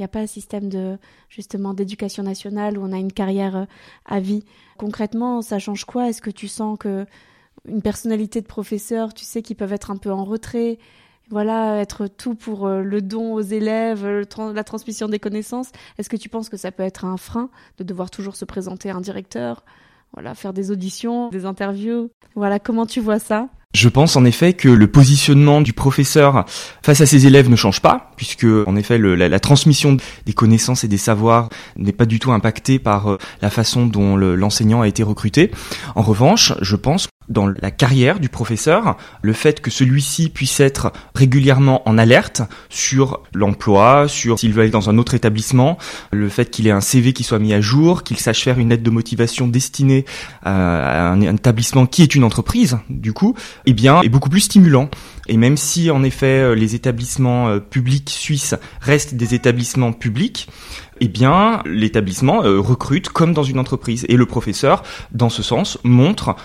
[0.00, 0.96] Il n'y a pas un système de
[1.28, 3.66] justement d'éducation nationale où on a une carrière
[4.06, 4.46] à vie.
[4.78, 6.08] Concrètement, ça change quoi?
[6.08, 7.04] Est-ce que tu sens que
[7.68, 10.78] une personnalité de professeur, tu sais, qui peuvent être un peu en retrait,
[11.28, 14.06] voilà, être tout pour euh, le don aux élèves,
[14.54, 15.70] la transmission des connaissances.
[15.98, 18.88] Est-ce que tu penses que ça peut être un frein de devoir toujours se présenter
[18.88, 19.66] à un directeur,
[20.14, 22.10] voilà, faire des auditions, des interviews.
[22.34, 23.50] Voilà, comment tu vois ça?
[23.72, 26.44] Je pense en effet que le positionnement du professeur
[26.82, 30.88] face à ses élèves ne change pas, puisque en effet la, transmission des connaissances et
[30.88, 35.02] des savoirs n'est pas du tout impactée par euh, la façon dont l'enseignant a été
[35.02, 35.50] recruté.
[35.94, 40.92] En revanche, je pense dans la carrière du professeur, le fait que celui-ci puisse être
[41.14, 45.78] régulièrement en alerte sur l'emploi, sur s'il veut aller dans un autre établissement,
[46.12, 48.70] le fait qu'il ait un CV qui soit mis à jour, qu'il sache faire une
[48.70, 50.04] lettre de motivation destinée
[50.42, 54.90] à un, établissement qui est une entreprise, du coup, eh bien, est beaucoup plus stimulant.
[55.28, 60.48] Et même si, en effet, les établissements euh, publics suisses restent des établissements publics,
[61.00, 64.04] eh bien, l'établissement euh, recrute comme dans une entreprise.
[64.08, 66.36] Et le professeur, dans ce sens, montre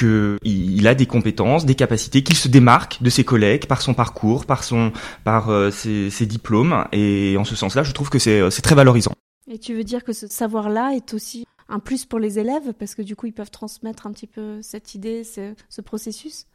[0.00, 4.46] qu'il a des compétences, des capacités, qu'il se démarque de ses collègues par son parcours,
[4.46, 4.92] par son,
[5.24, 6.84] par euh, ses, ses, diplômes.
[6.92, 9.12] Et en ce sens-là, je trouve que c'est très valorisant.
[9.50, 12.94] Et tu veux dire que ce savoir-là est aussi un plus pour les élèves parce
[12.94, 16.46] que du coup, ils peuvent transmettre un petit peu cette idée, ce, ce processus?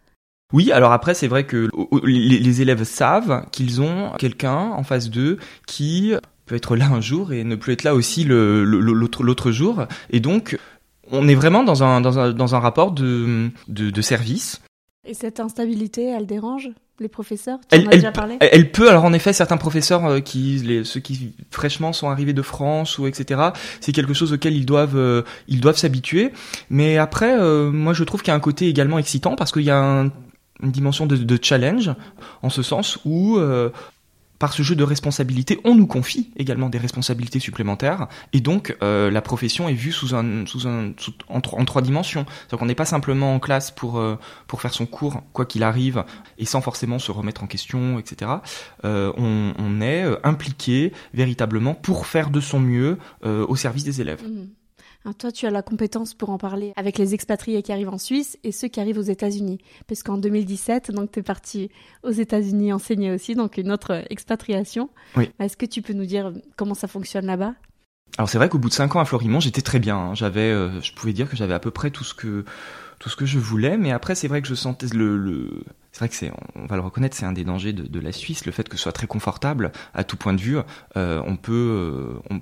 [0.53, 1.69] Oui, alors après, c'est vrai que
[2.03, 6.13] les, élèves savent qu'ils ont quelqu'un en face d'eux qui
[6.45, 9.85] peut être là un jour et ne plus être là aussi l'autre jour.
[10.11, 10.57] Et donc,
[11.11, 14.61] on est vraiment dans un, dans un, dans un rapport de, de, de service.
[15.07, 17.59] Et cette instabilité, elle dérange les professeurs?
[17.69, 18.37] Tu elle, en as déjà parlé?
[18.39, 18.89] elle peut.
[18.89, 22.97] Alors en effet certains professeurs euh, qui les, ceux qui fraîchement sont arrivés de France
[22.97, 23.49] ou etc
[23.81, 26.31] c'est quelque chose auquel ils doivent euh, ils doivent s'habituer.
[26.69, 29.63] Mais après euh, moi je trouve qu'il y a un côté également excitant parce qu'il
[29.63, 30.05] y a un,
[30.63, 31.91] une dimension de, de, challenge
[32.41, 33.37] en ce sens où
[34.39, 39.09] par ce jeu de responsabilité, on nous confie également des responsabilités supplémentaires, et donc euh,
[39.09, 42.25] la profession est vue sous un, sous un, sous, en, trois dimensions.
[42.27, 44.17] C'est-à-dire qu'on n'est pas simplement en classe pour euh,
[44.47, 46.03] pour faire son cours, quoi qu'il arrive,
[46.37, 48.31] et sans forcément se remettre en question, etc.
[48.83, 53.83] Euh, on, on, est euh, impliqué véritablement pour faire de son mieux euh, au service
[53.83, 54.23] des élèves.
[54.23, 54.47] Mmh.
[55.05, 57.99] Hein, toi, tu as la compétence pour en parler avec les expatriés qui arrivent en
[57.99, 59.59] Suisse et ceux qui arrivent aux États-Unis.
[59.87, 61.69] Parce qu'en 2017, donc, tu es parti
[62.01, 64.89] aux États-Unis enseigner aussi, donc une autre expatriation.
[65.15, 65.29] Oui.
[65.39, 67.53] Est-ce que tu peux nous dire comment ça fonctionne là-bas?
[68.17, 69.97] Alors, c'est vrai qu'au bout de cinq ans à Florimont, j'étais très bien.
[69.97, 70.15] Hein.
[70.15, 72.43] J'avais, euh, je pouvais dire que j'avais à peu près tout ce que,
[72.97, 73.77] tout ce que je voulais.
[73.77, 75.63] Mais après, c'est vrai que je sentais le, le...
[75.91, 78.11] C'est vrai que c'est, on va le reconnaître, c'est un des dangers de, de, la
[78.11, 80.57] Suisse, le fait que ce soit très confortable à tout point de vue.
[80.97, 82.41] Euh, on peut, euh, on,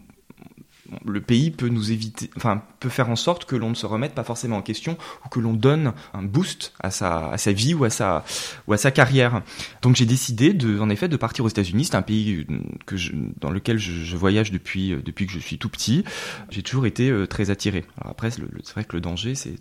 [1.06, 4.14] le pays peut nous éviter, enfin peut faire en sorte que l'on ne se remette
[4.14, 7.74] pas forcément en question ou que l'on donne un boost à sa, à sa vie
[7.74, 8.26] ou à sa,
[8.68, 9.42] ou à sa carrière.
[9.82, 11.86] Donc j'ai décidé de, en effet, de partir aux États-Unis.
[11.86, 12.46] C'est un pays
[12.86, 16.04] que je, dans lequel je, voyage depuis, depuis que je suis tout petit.
[16.50, 17.86] J'ai toujours été euh, très attiré.
[18.02, 18.42] Après, c'est
[18.74, 19.56] vrai que le danger, c'est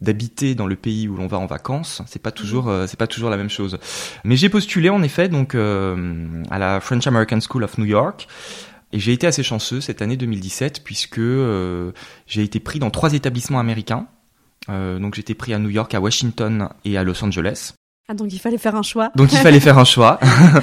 [0.00, 3.06] d'habiter dans le pays où l'on va en vacances, c'est pas toujours euh, c'est pas
[3.06, 3.78] toujours la même chose.
[4.24, 8.28] Mais j'ai postulé en effet donc euh, à la French American School of New York
[8.92, 11.92] et j'ai été assez chanceux cette année 2017 puisque euh,
[12.26, 14.06] j'ai été pris dans trois établissements américains.
[14.68, 17.74] Euh, donc j'étais pris à New York, à Washington et à Los Angeles.
[18.06, 19.10] Ah, donc il fallait faire un choix.
[19.16, 20.20] Donc il fallait faire un choix.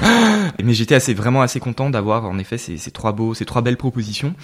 [0.62, 3.62] Mais j'étais assez, vraiment assez content d'avoir en effet ces, ces, trois beaux, ces trois
[3.62, 4.34] belles propositions.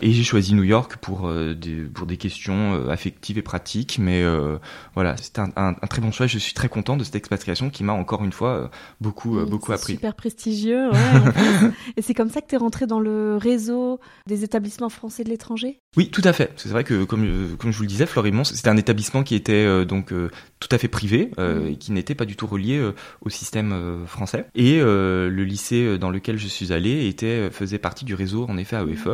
[0.00, 3.98] Et j'ai choisi New York pour euh, des, pour des questions euh, affectives et pratiques.
[4.00, 4.56] Mais euh,
[4.94, 6.26] voilà, c'était un, un, un, très bon choix.
[6.26, 8.70] Je suis très content de cette expatriation qui m'a encore une fois
[9.02, 9.94] beaucoup, beaucoup appris.
[9.94, 10.88] Super prestigieux.
[10.90, 15.24] Ouais, et c'est comme ça que tu es rentré dans le réseau des établissements français
[15.24, 15.80] de l'étranger?
[15.98, 16.52] Oui, tout à fait.
[16.56, 19.84] C'est vrai que comme, comme je vous le disais, Florimont, c'était un établissement qui était
[19.84, 20.12] donc
[20.60, 21.66] tout à fait privé mmh.
[21.68, 24.46] et qui n'était pas du tout relié euh, au système euh, français.
[24.54, 28.56] Et euh, le lycée dans lequel je suis allé était faisait partie du réseau en
[28.56, 29.08] effet AEFE.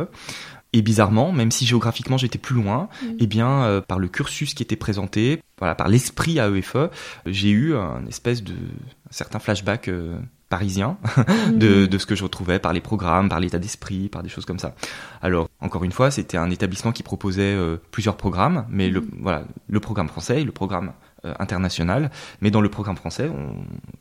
[0.75, 3.07] Et bizarrement, même si géographiquement j'étais plus loin, mmh.
[3.19, 6.89] eh bien, euh, par le cursus qui était présenté, voilà, par l'esprit AEFE,
[7.27, 10.17] j'ai eu un espèce de un certain flashback euh,
[10.49, 10.97] parisien
[11.53, 14.45] de, de ce que je retrouvais par les programmes, par l'état d'esprit, par des choses
[14.45, 14.73] comme ça.
[15.21, 17.55] Alors, encore une fois, c'était un établissement qui proposait
[17.91, 20.93] plusieurs programmes, mais le, voilà, le programme français et le programme
[21.39, 22.11] international.
[22.41, 23.29] Mais dans le programme français,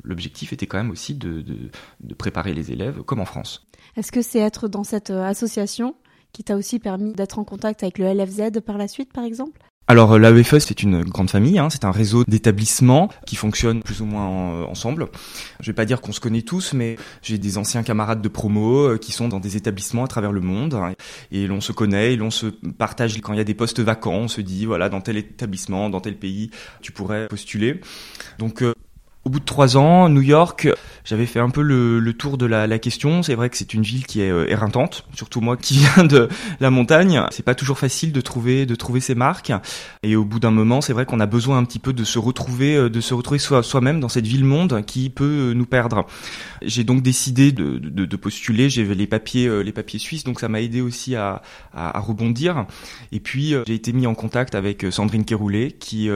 [0.02, 1.42] l'objectif était quand même aussi de,
[2.00, 3.66] de, préparer les élèves comme en France.
[3.96, 5.94] Est-ce que c'est être dans cette association
[6.32, 9.60] qui t'a aussi permis d'être en contact avec le LFZ par la suite, par exemple?
[9.92, 14.06] Alors l'AEFE c'est une grande famille, hein, c'est un réseau d'établissements qui fonctionnent plus ou
[14.06, 15.08] moins euh, ensemble.
[15.60, 18.88] Je vais pas dire qu'on se connaît tous, mais j'ai des anciens camarades de promo
[18.88, 20.80] euh, qui sont dans des établissements à travers le monde
[21.30, 24.14] et l'on se connaît et l'on se partage quand il y a des postes vacants,
[24.14, 26.50] on se dit voilà dans tel établissement, dans tel pays,
[26.80, 27.82] tu pourrais postuler.
[28.38, 28.72] Donc euh,
[29.24, 30.68] au bout de trois ans, New York,
[31.04, 33.22] j'avais fait un peu le, tour de la, question.
[33.22, 36.28] C'est vrai que c'est une ville qui est euh, éreintante, surtout moi qui viens de
[36.60, 37.22] la montagne.
[37.30, 39.52] C'est pas toujours facile de trouver de trouver ses marques.
[40.02, 42.18] Et au bout d'un moment, c'est vrai qu'on a besoin un petit peu de se
[42.18, 45.66] retrouver, euh, de se retrouver soi, soi-même dans cette ville monde qui peut euh, nous
[45.66, 46.06] perdre.
[46.62, 48.70] J'ai donc décidé de, de, de postuler.
[48.70, 52.66] J'ai les papiers, les papiers suisses, donc ça m'a aidé aussi à, à, rebondir.
[53.10, 56.08] Et puis j'ai été mis en contact avec Sandrine Kéroulé, qui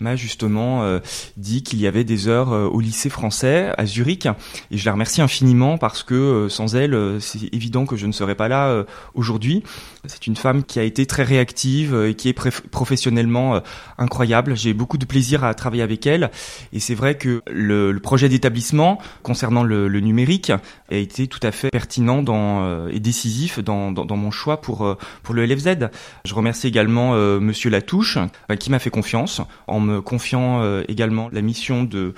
[0.00, 1.00] m'a justement
[1.36, 4.26] dit qu'il y avait des heures euh, au lycée français à Zurich
[4.70, 8.06] et je la remercie infiniment parce que euh, sans elle, euh, c'est évident que je
[8.06, 9.62] ne serais pas là aujourd'hui.
[10.06, 13.60] C'est une femme qui a été très réactive et qui est professionnellement
[13.98, 14.56] incroyable.
[14.56, 16.30] J'ai beaucoup de plaisir à travailler avec elle
[16.72, 21.70] et c'est vrai que le, projet d'établissement concernant le, numérique a été tout à fait
[21.70, 25.88] pertinent dans, et décisif dans, dans, mon choix pour, pour le LFZ.
[26.24, 28.18] Je remercie également Monsieur Latouche
[28.60, 32.14] qui m'a fait confiance en me confiant également la mission de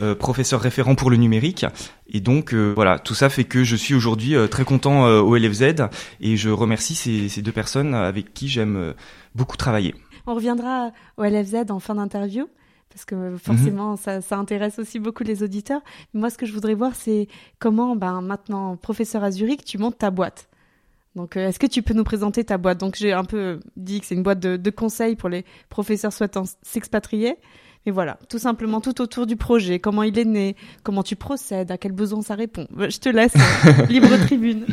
[0.00, 1.66] euh, professeur référent pour le numérique.
[2.08, 5.36] Et donc euh, voilà, tout ça fait que je suis aujourd'hui euh, très content au
[5.36, 5.74] LFZ
[6.20, 8.94] et je remercie ces, ces deux personnes avec qui j'aime
[9.34, 9.94] beaucoup travailler.
[10.26, 12.48] On reviendra au LFZ en fin d'interview
[12.88, 13.96] parce que forcément, mhm.
[13.96, 15.80] ça, ça, intéresse aussi beaucoup les auditeurs.
[16.14, 17.26] Moi, ce que je voudrais voir, c'est
[17.58, 20.50] comment, ben, maintenant, professeur à Zurich, tu montes ta boîte.
[21.16, 22.78] Donc, est-ce que tu peux nous présenter ta boîte?
[22.78, 26.12] Donc, j'ai un peu dit que c'est une boîte de, de conseils pour les professeurs
[26.12, 27.36] souhaitant s'expatrier.
[27.86, 31.70] Et voilà, tout simplement tout autour du projet, comment il est né, comment tu procèdes,
[31.70, 32.66] à quel besoin ça répond.
[32.76, 33.34] Je te laisse
[33.88, 34.66] libre tribune.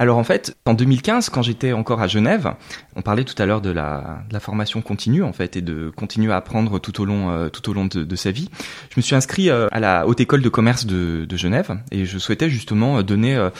[0.00, 2.54] Alors en fait, en 2015, quand j'étais encore à Genève,
[2.96, 5.92] on parlait tout à l'heure de la, de la, formation continue en fait et de
[5.94, 8.48] continuer à apprendre tout au long, euh, tout au long de, de, sa vie.
[8.88, 12.06] Je me suis inscrit euh, à la haute école de commerce de, de Genève et
[12.06, 13.50] je souhaitais justement donner euh,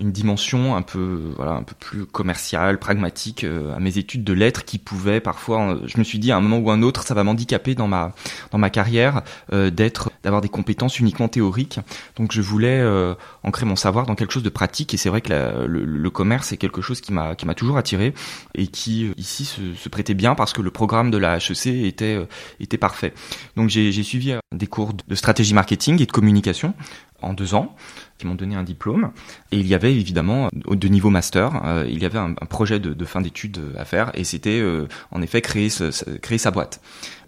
[0.00, 4.32] une dimension un peu voilà un peu plus commerciale, pragmatique euh, à mes études de
[4.32, 7.14] lettres qui pouvaient parfois je me suis dit à un moment ou un autre ça
[7.14, 8.12] va m'handicaper dans ma
[8.52, 11.80] dans ma carrière euh, d'être d'avoir des compétences uniquement théoriques.
[12.16, 15.20] Donc je voulais euh, ancrer mon savoir dans quelque chose de pratique et c'est vrai
[15.20, 15.32] que
[15.66, 18.14] le, le, commerce est quelque chose qui m'a qui m'a toujours attiré
[18.54, 22.26] et qui ici se, se, prêtait bien parce que le programme de la HEC était
[22.60, 23.12] était parfait.
[23.56, 26.74] Donc j'ai suivi des cours de stratégie marketing et de communication
[27.20, 27.74] en deux ans
[28.18, 29.12] qui m'ont donné un diplôme.
[29.52, 32.92] Et il y avait évidemment, de niveau master, euh, il y avait un, projet de,
[32.92, 36.80] de fin d'études à faire, et c'était euh, en effet créer, ce, créer sa boîte.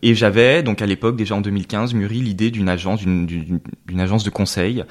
[0.03, 3.61] Et j'avais donc à l'époque, déjà en 2015, mûri l'idée d'une agence, d'une
[3.99, 4.85] agence de conseil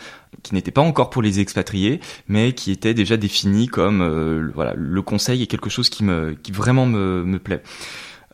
[0.43, 4.73] qui n'était pas encore pour les expatriés, mais qui était déjà définie comme euh, voilà
[4.75, 7.63] le conseil est quelque chose qui me qui vraiment me, me plaît.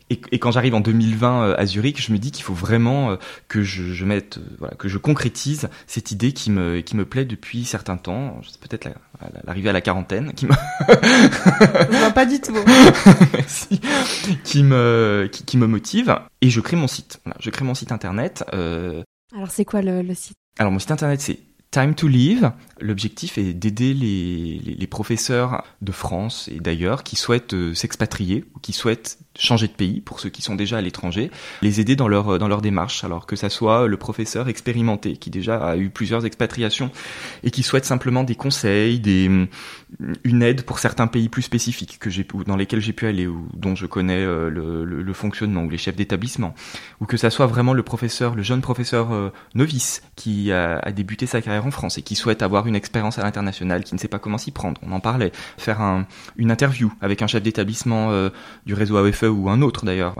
[0.10, 3.10] Et, et, quand j'arrive en 2020 euh, à Zurich, je me dis qu'il faut vraiment
[3.10, 3.16] euh,
[3.48, 7.06] que je, je mette, euh, voilà, que je concrétise cette idée qui me qui me
[7.06, 8.40] plaît depuis certains temps.
[8.62, 8.88] Peut-être
[9.46, 10.52] l'arrivée à la quarantaine, qui me.
[12.02, 12.54] non, pas du tout.
[13.34, 13.82] Merci.
[14.44, 16.16] Qui me qui, qui, me motive.
[16.42, 17.20] Et je crée mon site.
[17.26, 18.44] Voilà, je crée mon site internet.
[18.54, 19.02] Euh...
[19.36, 20.38] Alors c'est quoi le, le site?
[20.60, 21.40] Alors mon site internet c'est
[21.76, 27.18] Time to Live, l'objectif est d'aider les, les, les, professeurs de France et d'ailleurs qui
[27.18, 30.82] souhaitent euh, s'expatrier ou qui souhaitent changer de pays pour ceux qui sont déjà à
[30.82, 33.04] l'étranger, les aider dans leur dans leur démarche.
[33.04, 36.92] Alors que ça soit le professeur expérimenté qui déjà a eu plusieurs expatriations
[37.44, 39.48] et qui souhaite simplement des conseils, des
[40.24, 43.48] une aide pour certains pays plus spécifiques que j'ai dans lesquels j'ai pu aller ou
[43.54, 46.54] dont je connais euh, le, le, le, fonctionnement ou les chefs d'établissement,
[47.00, 50.92] ou que ça soit vraiment le professeur, le jeune professeur euh, novice qui a, a
[50.92, 54.00] débuté sa carrière en France et qui souhaite avoir une expérience à l'international, qui ne
[54.00, 54.82] sait pas comment s'y prendre.
[54.84, 55.32] On en parlait.
[55.58, 58.30] Faire un, une interview avec un chef d'établissement euh,
[58.66, 60.16] du réseau AEFE ou un autre d'ailleurs.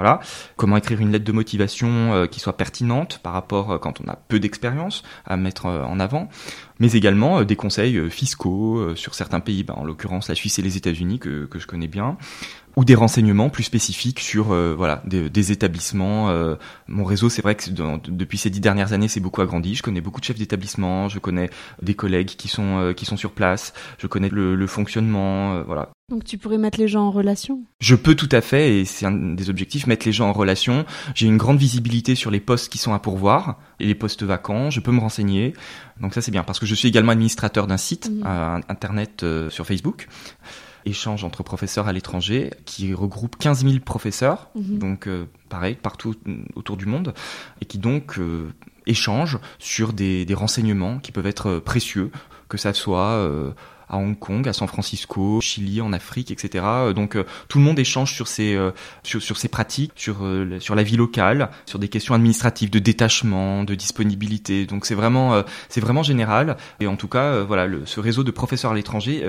[0.56, 4.10] Comment écrire une lettre de motivation euh, qui soit pertinente par rapport euh, quand on
[4.10, 6.30] a peu d'expérience à mettre en avant
[6.78, 10.76] mais également des conseils fiscaux sur certains pays, bah, en l'occurrence la Suisse et les
[10.76, 12.18] États-Unis que, que je connais bien,
[12.76, 16.30] ou des renseignements plus spécifiques sur voilà des, des établissements.
[16.88, 19.76] mon réseau, c'est vrai que depuis ces dix dernières années, c'est beaucoup agrandi.
[19.76, 21.50] Je connais beaucoup de chefs d'établissement, je connais
[21.82, 25.90] des collègues qui sont qui sont sur place, je connais le, le fonctionnement, voilà.
[26.10, 27.64] Donc tu pourrais mettre les gens en relation?
[27.80, 30.86] Je peux tout à fait, et c'est un des objectifs, mettre les gens en relation.
[31.16, 34.70] J'ai une grande visibilité sur les postes qui sont à pourvoir et les postes vacants.
[34.70, 35.54] Je peux me renseigner.
[36.00, 38.62] Donc ça c'est bien, parce que je suis également administrateur d'un site mhm.
[38.70, 40.08] internet euh, sur Facebook
[40.86, 44.78] échange entre professeurs à l'étranger qui regroupe 15 000 professeurs, mhm.
[44.78, 46.16] donc euh, pareil, partout
[46.56, 47.14] autour du monde,
[47.62, 48.54] et qui donc euh,
[48.86, 52.12] échangent sur des, des, renseignements qui peuvent être précieux,
[52.48, 53.28] que ça soit
[53.90, 56.64] à Hong Kong, à San Francisco, Chili, en Afrique, etc.
[56.66, 58.72] Euh, donc euh, tout le monde échange sur ses euh,
[59.04, 60.18] sur, sur ses pratiques, sur
[60.60, 64.66] sur la vie locale, sur des questions administratives, de détachement, de disponibilité.
[64.66, 66.58] Donc c'est vraiment c'est vraiment général.
[66.80, 69.24] Et en tout cas, voilà, le, ce réseau de professeurs à l'étranger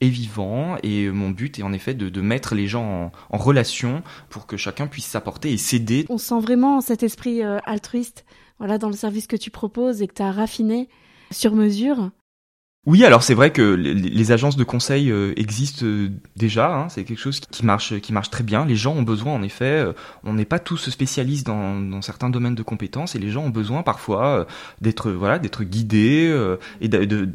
[0.00, 0.76] est vivant.
[0.82, 4.46] Et mon but est en effet de, de mettre les gens en, en, relation pour
[4.46, 6.06] que chacun puisse s'apporter et s'aider.
[6.08, 8.24] On sent vraiment cet esprit altruiste,
[8.58, 10.88] voilà, dans le service que tu proposes et que tu as raffiné
[11.30, 12.10] sur mesure.
[12.86, 16.74] Oui, alors c'est vrai que les, agences de conseil euh, existent euh, déjà.
[16.74, 18.64] Hein, c'est quelque chose qui marche, qui marche très bien.
[18.64, 19.92] Les gens ont besoin, en effet, euh,
[20.24, 23.82] on n'est pas tous spécialistes dans, certains domaines de compétences, et les gens ont besoin
[23.82, 24.46] parfois
[24.80, 26.34] d'être, voilà, d'être guidés.
[26.80, 27.28] et de,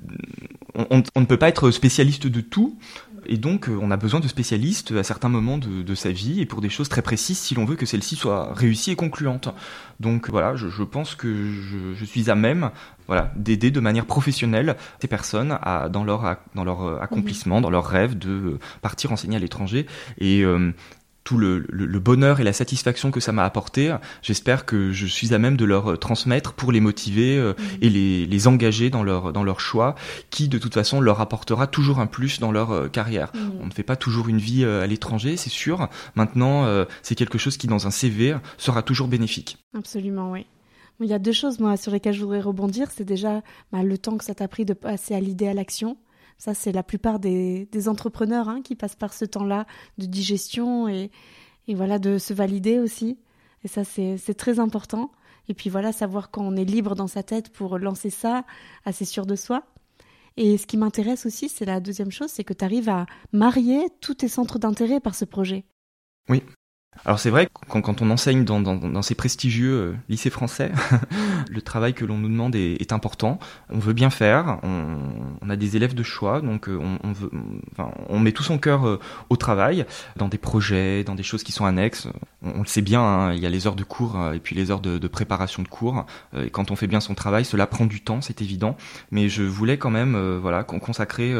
[0.73, 2.79] on, ne peut pas être spécialiste de tout.
[3.27, 6.45] Et donc, on a besoin de spécialistes à certains moments de, de sa vie et
[6.45, 9.49] pour des choses très précises si l'on veut que celle-ci soit réussie et concluante.
[9.99, 12.71] Donc voilà, je, je pense que je, je, suis à même
[13.07, 17.69] voilà, d'aider de manière professionnelle ces personnes à, dans, leur, dans leur euh, accomplissement, dans
[17.69, 19.85] leur rêve de euh, partir enseigner à l'étranger.
[20.17, 20.71] Et euh,
[21.25, 25.33] tout le, le, bonheur et la satisfaction que ça m'a apporté, j'espère que je suis
[25.33, 27.63] à même de leur transmettre pour les motiver mmh.
[27.81, 29.95] et les, les, engager dans leur, dans leur choix,
[30.29, 33.31] qui de toute façon leur apportera toujours un plus dans leur carrière.
[33.33, 33.39] Mmh.
[33.59, 35.89] On ne fait pas toujours une vie à l'étranger, c'est sûr.
[36.15, 39.57] Maintenant, c'est quelque chose qui dans un CV sera toujours bénéfique.
[39.75, 40.45] Absolument, oui.
[41.01, 42.89] Il y a deux choses, moi, sur lesquelles je voudrais rebondir.
[42.89, 45.97] C'est déjà bah, le temps que ça t'a pris de passer à l'idée à l'action.
[46.37, 49.65] Ça, c'est la plupart des, entrepreneurs hein, qui passent par ce temps-là
[49.97, 51.11] de digestion et,
[51.67, 53.17] et, voilà, de se valider aussi.
[53.63, 55.11] Et ça, c'est très important.
[55.47, 58.45] Et puis voilà, savoir quand on est libre dans sa tête pour lancer ça,
[58.83, 59.63] assez sûr de soi.
[60.37, 63.87] Et ce qui m'intéresse aussi, c'est la deuxième chose, c'est que tu arrives à marier
[64.01, 65.63] tous tes centres d'intérêt par ce projet.
[66.27, 66.43] Oui,
[67.03, 70.71] alors c'est vrai quand, on enseigne dans, ces prestigieux euh, lycées français,
[71.49, 73.39] le travail que l'on nous demande est, important.
[73.69, 76.79] On veut bien faire, on, a des élèves de choix, donc euh,
[78.09, 81.51] on, met tout son cœur euh, au travail, dans des projets, dans des choses qui
[81.51, 82.07] sont annexes.
[82.43, 84.71] On, le sait bien, hein, il y a les heures de cours et puis les
[84.71, 86.05] heures de, préparation de cours.
[86.37, 88.77] et quand on fait bien son travail, cela prend du temps, c'est évident.
[89.11, 90.41] Mais je voulais quand même,
[90.79, 91.33] consacrer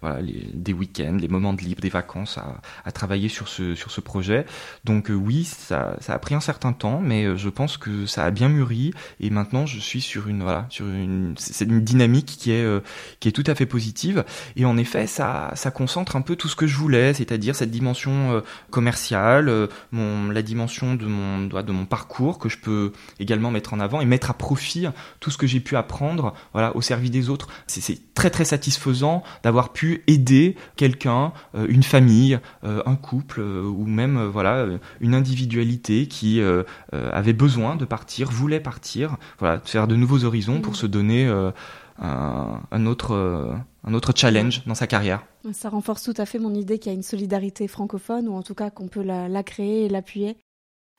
[0.00, 3.74] voilà, les, des week-ends, les moments de libre, des vacances à, à travailler sur ce
[3.74, 4.46] sur ce projet.
[4.84, 8.04] Donc donc euh, oui, ça, a pris un certain temps, mais euh, je pense que
[8.06, 11.84] ça a bien mûri et maintenant je suis sur une voilà sur une c'est une
[11.84, 12.80] dynamique qui est euh,
[13.20, 14.24] qui est tout à fait positive
[14.56, 17.70] et en effet ça ça concentre un peu tout ce que je voulais, c'est-à-dire cette
[17.70, 23.78] dimension commerciale, la dimension de mon de mon parcours que je peux également mettre en
[23.78, 24.86] avant et mettre à profit
[25.20, 27.46] tout ce que j'ai pu apprendre voilà au service des autres.
[27.68, 34.66] C'est très très satisfaisant d'avoir pu aider quelqu'un, une famille, un couple ou même voilà
[35.00, 36.62] une individualité qui euh,
[36.94, 40.76] euh, avait besoin de partir, voulait partir, voilà, faire de nouveaux horizons pour mm.
[40.76, 41.50] se donner euh,
[41.98, 45.24] un, autre, un autre challenge dans sa carrière.
[45.52, 48.42] Ça renforce tout à fait mon idée qu'il y a une solidarité francophone, ou en
[48.42, 50.36] tout cas qu'on peut la, la créer et l'appuyer.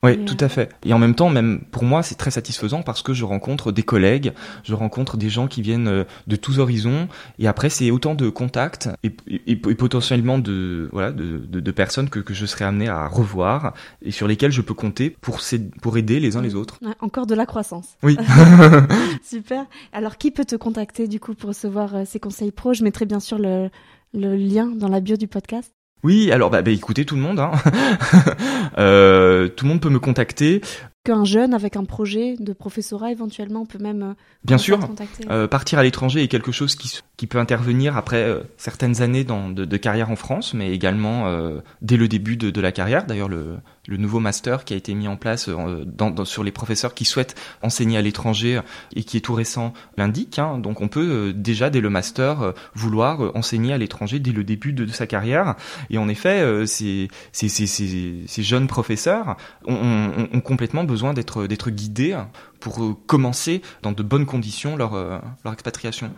[0.02, 0.70] Oui, tout à fait.
[0.82, 3.82] Et en même temps, même pour moi, c'est très satisfaisant parce que je rencontre des
[3.82, 4.32] collègues,
[4.64, 7.06] je rencontre des gens qui viennent euh, de tous horizons,
[7.38, 9.12] et après c'est autant de contacts et,
[9.46, 13.74] et, potentiellement de voilà de, de, de, personnes que, que je serai amené à revoir
[14.00, 15.40] et sur lesquelles je peux compter pour
[15.82, 16.80] pour aider les uns les autres.
[17.00, 17.96] encore de la croissance.
[18.02, 18.16] Oui.
[19.22, 19.66] Super.
[19.92, 22.72] Alors qui peut te contacter du coup pour recevoir euh, ces conseils pro?
[22.72, 23.68] Je mettrai bien sûr le
[24.14, 25.72] le lien dans la bio du podcast.
[26.02, 27.52] Oui, alors bah, bah, écoutez tout le monde, hein.
[28.78, 30.60] euh, tout le monde peut me contacter.
[31.04, 34.78] Qu'un jeune avec un projet de professorat éventuellement peut même euh, bien sûr.
[35.30, 39.24] euh, partir à l'étranger est quelque chose qui, qui peut intervenir après euh, certaines années
[39.24, 43.04] de, carrière en France mais également euh, dès le début de, la carrière.
[43.04, 43.58] D'ailleurs le,
[43.90, 47.98] nouveau master qui a été mis en place euh, sur les professeurs qui souhaitent enseigner
[47.98, 48.62] à l'étranger
[48.96, 53.36] et qui est tout récent l'indique hein, donc on peut déjà dès le master vouloir
[53.36, 55.56] enseigner à l'étranger dès le début de, sa carrière.
[55.90, 57.08] Et en effet ces,
[58.38, 62.16] jeunes professeurs ont, complètement besoin d'être guidés
[62.60, 66.10] pour commencer dans de bonnes conditions leur expatriation.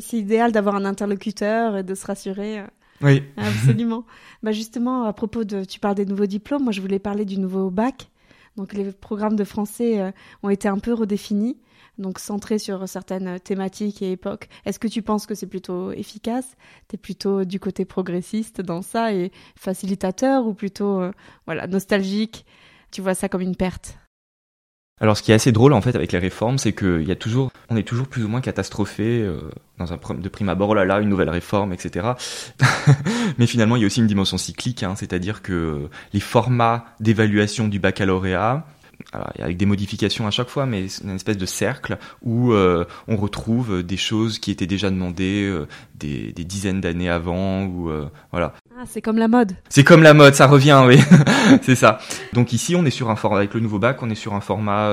[0.00, 2.60] C'est idéal d'avoir un interlocuteur et de se rassurer.
[2.60, 2.66] Euh.
[3.00, 3.22] Oui.
[3.36, 4.04] Absolument.
[4.42, 7.38] bah justement, à propos de, tu parles des nouveaux diplômes, moi je voulais parler du
[7.38, 8.10] nouveau bac.
[8.56, 10.10] Donc les programmes de français euh,
[10.42, 11.58] ont été un peu redéfinis,
[11.96, 14.48] donc centrés sur certaines thématiques et époques.
[14.64, 16.56] Est-ce que tu penses que c'est plutôt efficace?
[16.88, 21.12] Tu es plutôt du côté progressiste dans ça et facilitateur ou plutôt euh,
[21.46, 22.44] voilà nostalgique?
[22.90, 23.98] Tu vois ça comme une perte?
[25.00, 27.16] Alors, ce qui est assez drôle en fait avec les réformes, c'est qu'il y a
[27.16, 29.38] toujours, on est toujours plus ou moins catastrophé euh,
[29.78, 30.70] dans un de prime abord.
[30.70, 32.08] Oh là là, une nouvelle réforme, etc.
[33.38, 37.68] Mais finalement, il y a aussi une dimension cyclique, hein, c'est-à-dire que les formats d'évaluation
[37.68, 38.66] du baccalauréat
[39.12, 43.16] alors, avec des modifications à chaque fois, mais une espèce de cercle où euh, on
[43.16, 48.10] retrouve des choses qui étaient déjà demandées euh, des, des, dizaines d'années avant, ou euh,
[48.32, 48.54] voilà.
[48.76, 49.56] Ah, c'est comme la mode.
[49.68, 50.98] C'est comme la mode, ça revient, oui,
[51.62, 51.98] c'est ça.
[52.32, 54.40] Donc ici, on est sur un format avec le nouveau bac, on est sur un
[54.40, 54.92] format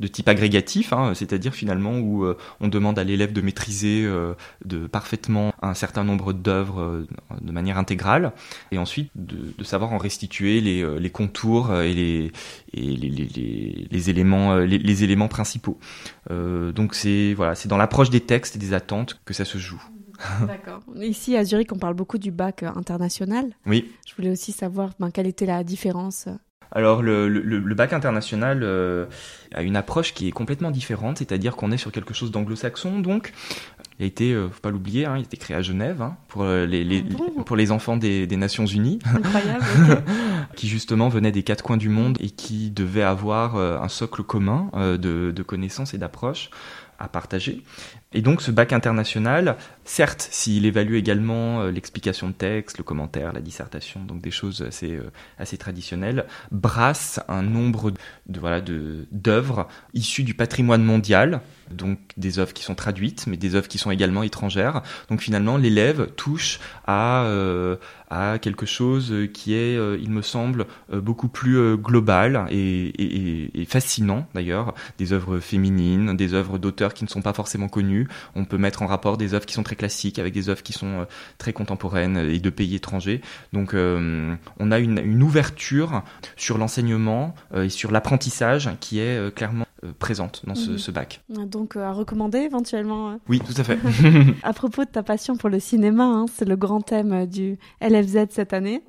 [0.00, 4.34] de type agrégatif, hein, c'est-à-dire finalement où euh, on demande à l'élève de maîtriser euh,
[4.64, 7.06] de parfaitement un certain nombre d'œuvres euh,
[7.40, 8.32] de manière intégrale,
[8.72, 12.32] et ensuite de, de savoir en restituer les, les contours et les,
[12.72, 15.78] et les, les, les éléments les, les, éléments principaux.
[16.30, 19.82] donc c'est voilà, c'est dans l'approche des textes et des attentes que ça se joue.
[20.46, 20.80] D'accord.
[20.96, 23.54] Ici à Zurich, on parle beaucoup du bac international.
[23.66, 23.92] Oui.
[24.06, 26.28] Je voulais aussi savoir ben, quelle était la différence
[26.74, 29.06] alors le, le, le, bac international euh,
[29.54, 33.32] a une approche qui est complètement différente, c'est-à-dire qu'on est sur quelque chose d'anglo-saxon, donc
[34.00, 36.16] il a été, euh, faut pas l'oublier, hein, il a été créé à Genève hein,
[36.26, 40.02] pour euh, les, les ah pour les enfants des, des Nations Unies, incroyable,
[40.56, 44.70] qui justement venaient des quatre coins du monde et qui devaient avoir un socle commun
[44.74, 46.50] de, de connaissances et d'approches
[47.04, 47.62] à partager.
[48.12, 53.32] Et donc ce bac international, certes, s'il évalue également euh, l'explication de texte, le commentaire,
[53.32, 59.06] la dissertation, donc des choses assez, euh, assez traditionnelles, brasse un nombre de, voilà, de,
[59.10, 61.40] d'œuvres issues du patrimoine mondial,
[61.70, 64.82] donc des œuvres qui sont traduites, mais des œuvres qui sont également étrangères.
[65.08, 67.76] Donc finalement, l'élève touche à, euh,
[68.10, 74.26] à quelque chose qui est, il me semble, beaucoup plus global et, et, et fascinant
[74.34, 74.74] d'ailleurs.
[74.98, 78.82] Des œuvres féminines, des œuvres d'auteurs qui ne sont pas forcément connus, on peut mettre
[78.82, 81.04] en rapport des œuvres qui sont très classiques avec des œuvres qui sont euh,
[81.38, 83.20] très contemporaines et de pays étrangers.
[83.52, 86.02] Donc euh, on a une, ouverture
[86.36, 90.94] sur l'enseignement euh, et sur l'apprentissage qui est clairement présente dans ce, mhm.
[90.94, 91.22] bac.
[91.28, 93.18] Donc à recommander éventuellement.
[93.28, 93.78] Oui, tout à fait.
[94.42, 98.26] à propos de ta passion pour le cinéma, hein, c'est le grand thème du LFZ
[98.30, 98.82] cette année.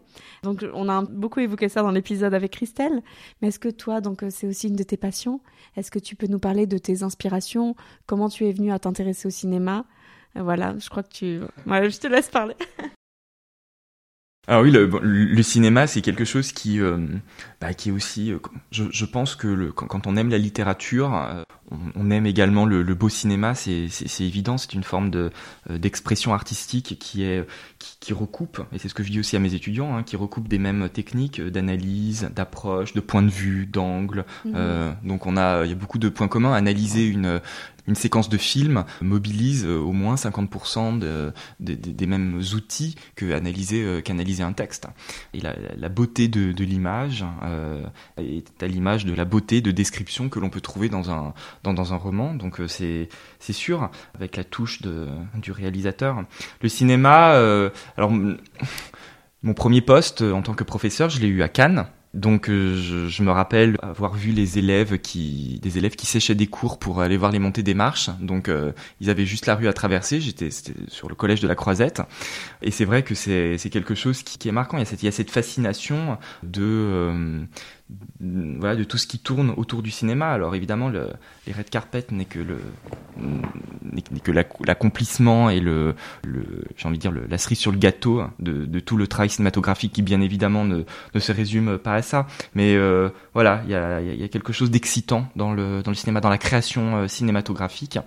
[0.44, 3.02] Donc on a beaucoup évoqué ça dans l'épisode avec Christelle,
[3.42, 5.42] mais est-ce que toi, donc euh, c'est aussi une de tes passions?
[5.76, 7.76] Est-ce que tu peux nous parler de tes inspirations?
[8.06, 9.86] Comment tu es venu à t'intéresser au cinéma?
[10.38, 11.40] Euh, Voilà, je crois que tu...
[11.66, 12.56] Voilà, je te laisse parler.
[14.48, 16.98] Alors oui, le, cinéma, c'est quelque chose qui, euh,
[17.60, 18.32] bah, qui est aussi.
[18.72, 21.46] je, je, pense que le, quand, on aime la littérature,
[21.96, 23.56] on, aime également le, beau cinéma.
[23.56, 23.90] C'est
[24.20, 25.32] évident, c'est une forme de
[25.70, 27.46] d'expression artistique qui est
[28.00, 30.48] qui, recoupe, et c'est ce que je dis aussi à mes étudiants, hein, qui recoupe
[30.48, 34.26] des mêmes techniques d'analyse, d'approche, de point de vue, d'angle.
[34.46, 34.54] Mhm.
[34.56, 36.54] Euh, donc on a, il y a beaucoup de points communs.
[36.54, 37.42] Analyser une
[37.88, 43.84] une séquence de film mobilise euh, au moins 50% de, des mêmes outils que analyser
[43.84, 44.88] euh, qu'analyser un texte.
[45.34, 47.86] Et la, beauté de, l'image euh,
[48.18, 51.34] est à l'image de la beauté de description que l'on peut trouver dans un
[51.64, 52.34] dans, dans un roman.
[52.34, 53.08] Donc c'est
[53.52, 56.24] sûr avec la touche du réalisateur.
[56.62, 57.34] Le cinéma,
[57.98, 58.12] alors,
[59.44, 61.86] mon premier poste en tant que professeur, je l'ai eu à Cannes.
[62.16, 66.34] Donc euh, je, je, me rappelle avoir vu les élèves qui des élèves qui séchaient
[66.34, 68.10] des cours pour aller voir les montées des marches.
[68.22, 70.22] Donc euh, ils avaient juste la rue à traverser.
[70.22, 70.50] J'étais
[70.88, 72.02] sur le collège de la Croisette
[72.62, 74.78] et c'est vrai que c'est quelque chose qui, qui, est marquant.
[74.78, 77.44] Il y a cette, il y a cette fascination de euh,
[78.20, 80.32] voilà de tout ce qui tourne autour du cinéma.
[80.32, 81.10] Alors évidemment, le,
[81.46, 82.60] les red carpet n'est que le
[83.84, 84.32] n'est que
[84.66, 85.96] l'accomplissement et le,
[86.78, 89.94] j'ai envie de dire le, la cerise sur le gâteau de, tout le travail cinématographique
[89.94, 90.84] qui bien évidemment ne,
[91.14, 92.28] ne se résume pas à ça.
[92.56, 95.96] Mais euh, voilà, il y a, y a, quelque chose d'excitant dans le dans le
[95.96, 98.00] cinéma, dans la création euh, cinématographique.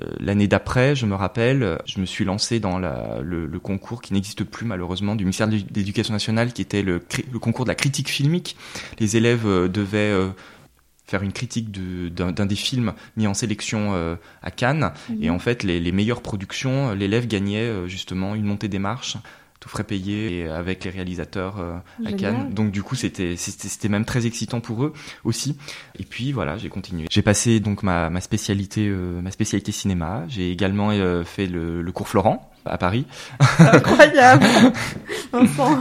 [0.00, 4.02] Euh, l'année d'après, je me rappelle, je me suis lancé dans la, le, le, concours
[4.02, 7.70] qui n'existe plus malheureusement du ministère de l'Éducation nationale, qui était le, le, concours de
[7.70, 8.56] la critique filmique.
[8.98, 10.28] Les élèves euh, devaient euh,
[11.06, 14.92] faire une critique d'un des films mis en sélection à Cannes.
[15.08, 15.22] Mhm.
[15.22, 19.16] Et en fait, les, les meilleures productions, l'élève gagnait justement une montée des marches
[19.60, 22.52] tout frais payé avec les réalisateurs euh, à Cannes.
[22.52, 24.92] Donc du coup, c'était c'était même très excitant pour eux
[25.24, 25.56] aussi.
[25.98, 27.06] Et puis voilà, j'ai continué.
[27.10, 30.24] J'ai passé donc ma, ma spécialité euh, ma spécialité cinéma.
[30.28, 33.06] J'ai également euh, fait le, le, cours Florent à Paris.
[33.58, 34.46] Incroyable.
[35.32, 35.78] Enfant.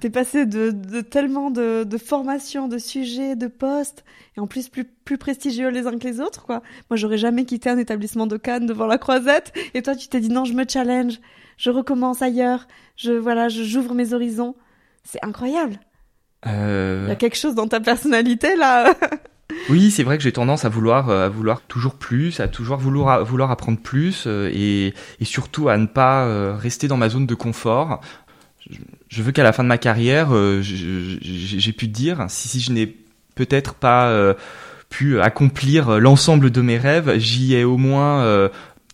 [0.00, 4.04] T'es passé de, de tellement de, de formations, de sujets, de postes,
[4.36, 6.62] et en plus plus, plus prestigieux les uns que les autres, quoi.
[6.90, 10.18] Moi, j'aurais jamais quitté un établissement de Cannes devant la croisette, et toi, tu t'es
[10.18, 11.20] dit non, je me challenge
[11.56, 14.54] je recommence ailleurs, je voilà, je j'ouvre mes horizons.
[15.04, 15.78] C'est incroyable.
[16.46, 17.04] Euh...
[17.06, 18.94] Il y a quelque chose dans ta personnalité là.
[19.70, 23.24] oui, c'est vrai que j'ai tendance à vouloir, à vouloir toujours plus, à toujours vouloir,
[23.24, 28.00] vouloir apprendre plus et, et surtout à ne pas rester dans ma zone de confort
[29.08, 30.30] je veux qu'à la fin de ma carrière,
[30.60, 32.96] j'ai pu dire, si, si je n'ai
[33.34, 34.34] peut-être pas
[34.92, 38.48] pu accomplir l'ensemble de mes rêves, j'y ai au moins euh,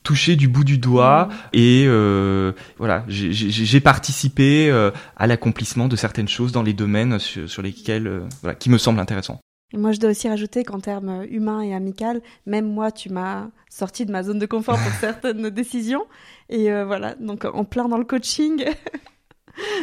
[0.09, 6.29] touché du bout du doigt et euh, voilà, j'ai participé euh, à l'accomplissement de certaines
[6.29, 9.39] choses dans les domaines sur, lesquels, voilà, qui me semblent intéressants.
[9.75, 13.49] Et moi, je dois aussi rajouter qu'en termes humains et amical, même moi, tu m'as
[13.69, 16.07] sorti de ma zone de confort pour certaines décisions.
[16.49, 18.65] Et voilà, donc en plein dans le coaching.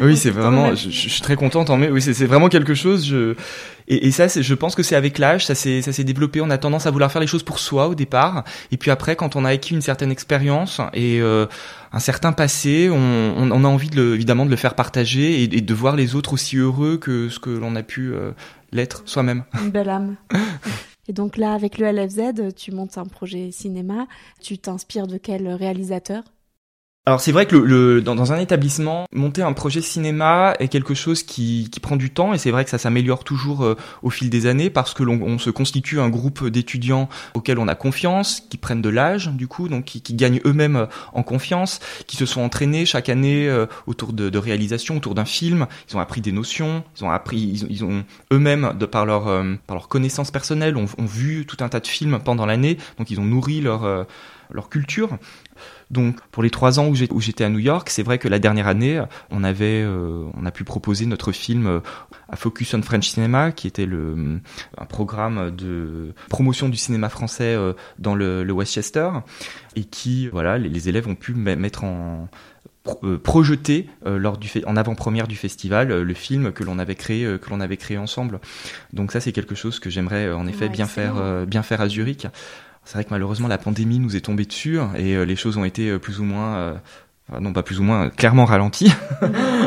[0.02, 0.76] Oui, c'est vraiment.
[0.76, 1.70] Je, suis très contente.
[1.70, 3.06] Mais oui, c'est vraiment quelque chose.
[3.06, 3.36] Je
[3.88, 6.42] et, et ça, je pense que c'est avec l'âge, ça s'est ça s'est développé.
[6.42, 9.16] On a tendance à vouloir faire les choses pour soi au départ, et puis après,
[9.16, 11.46] quand on a acquis une certaine expérience et euh,
[11.92, 15.48] un certain passé, on, on, a envie de le, évidemment de le faire partager et,
[15.48, 18.32] de voir les autres aussi heureux que ce que l'on a pu euh,
[18.72, 19.44] l'être soi-même.
[19.62, 20.16] Une belle âme.
[21.08, 24.08] Et donc là, avec le LFZ, tu montes un projet cinéma.
[24.42, 26.24] Tu t'inspires de quel réalisateur?
[27.08, 30.96] Alors c'est vrai que le, dans, dans, un établissement, monter un projet cinéma est quelque
[30.96, 34.10] chose qui, qui prend du temps et c'est vrai que ça s'améliore toujours euh, au
[34.10, 38.42] fil des années parce que l'on se constitue un groupe d'étudiants auxquels on a confiance,
[38.50, 42.18] qui prennent de l'âge du coup, donc qui, qui gagnent eux-mêmes euh, en confiance, qui
[42.18, 45.68] se sont entraînés chaque année euh, autour de, de réalisation, autour d'un film.
[45.92, 48.04] Ils ont appris des notions, ils ont appris, ils, ils ont
[48.34, 49.26] eux-mêmes de par leur
[49.68, 53.12] par leur connaissance personnelle, ont, ont, vu tout un tas de films pendant l'année, donc
[53.12, 54.08] ils ont nourri leur
[54.52, 55.18] leur culture.
[55.92, 58.68] Donc pour les trois ans où j'étais à New York, c'est vrai que la dernière
[58.68, 61.80] année, on avait, euh, on a pu proposer notre film euh,
[62.30, 64.38] à Focus on French Cinema, qui était le euh,
[64.78, 67.56] un programme de promotion du cinéma français
[68.00, 69.10] dans le, le, Westchester,
[69.76, 72.28] et qui, voilà, les, élèves ont pu mettre en
[73.24, 77.60] projeter lors du en avant-première du festival le film que l'on avait créé que l'on
[77.60, 78.40] avait créé ensemble.
[78.94, 82.28] Donc ça c'est quelque chose que j'aimerais en effet bien faire bien faire à Zurich.
[82.86, 85.66] C'est vrai que malheureusement la pandémie nous est tombée dessus et euh, les choses ont
[85.66, 86.80] été euh, plus ou moins
[87.34, 88.92] euh, non pas plus ou moins clairement ralenties.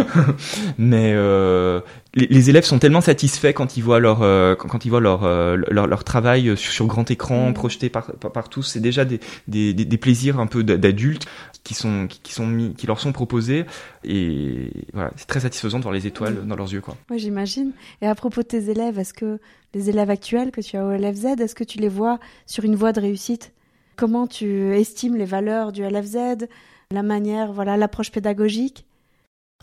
[0.78, 1.80] mais euh,
[2.14, 4.18] les, élèves sont tellement satisfaits quand ils voient leur
[4.56, 7.54] quand, ils voient leur, leur, leur travail sur, grand écran mm.
[7.54, 11.26] projeté par, par, tous c'est déjà des, des, des, plaisirs un peu d'adultes
[11.64, 13.66] qui sont qui, sont mis qui leur sont proposés
[14.04, 16.46] et voilà c'est très satisfaisant de voir les étoiles mm.
[16.46, 16.96] dans leurs yeux quoi.
[17.10, 17.72] Oui j'imagine.
[18.02, 19.40] Et à propos de tes élèves est-ce que
[19.74, 22.74] les élèves actuels que tu as au LFZ, est-ce que tu les vois sur une
[22.74, 23.52] voie de réussite?
[23.96, 26.46] Comment tu estimes les valeurs du LFZ,
[26.90, 28.86] la manière, voilà, l'approche pédagogique?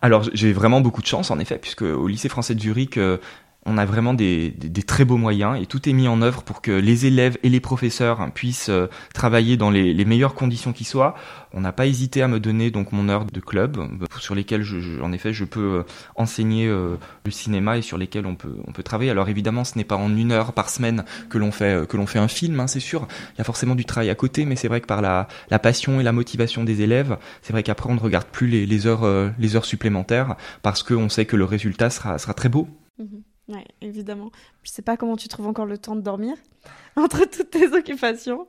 [0.02, 3.18] Alors j'ai vraiment beaucoup de chance en effet, puisque au lycée français de Zurich, euh,
[3.66, 6.62] on a vraiment des, des, très beaux moyens et tout est mis en œuvre pour
[6.62, 10.72] que les élèves et les professeurs hein, puissent euh, travailler dans les, les, meilleures conditions
[10.72, 11.16] qui soient.
[11.52, 14.62] On n'a pas hésité à me donner donc mon heure de club euh, sur lesquels
[14.62, 15.84] je, en effet je peux euh,
[16.16, 19.10] enseigner le cinéma et sur lesquels on peut on peut travailler.
[19.10, 22.28] Alors évidemment ce n'est pas en une heure par semaine que l'on fait fait un
[22.28, 23.08] film, hein, c'est sûr.
[23.34, 25.58] Il y a forcément du travail à côté, mais c'est vrai que par la, la
[25.58, 28.86] passion et la motivation des élèves, c'est vrai qu'après on ne regarde plus les, les
[28.86, 29.06] heures
[29.40, 32.68] les heures supplémentaires parce qu'on sait que le résultat sera sera très beau.
[33.00, 34.32] Mmh oui, évidemment.
[34.64, 36.36] Je sais pas comment tu trouves encore le temps de dormir
[36.96, 38.48] entre toutes tes occupations.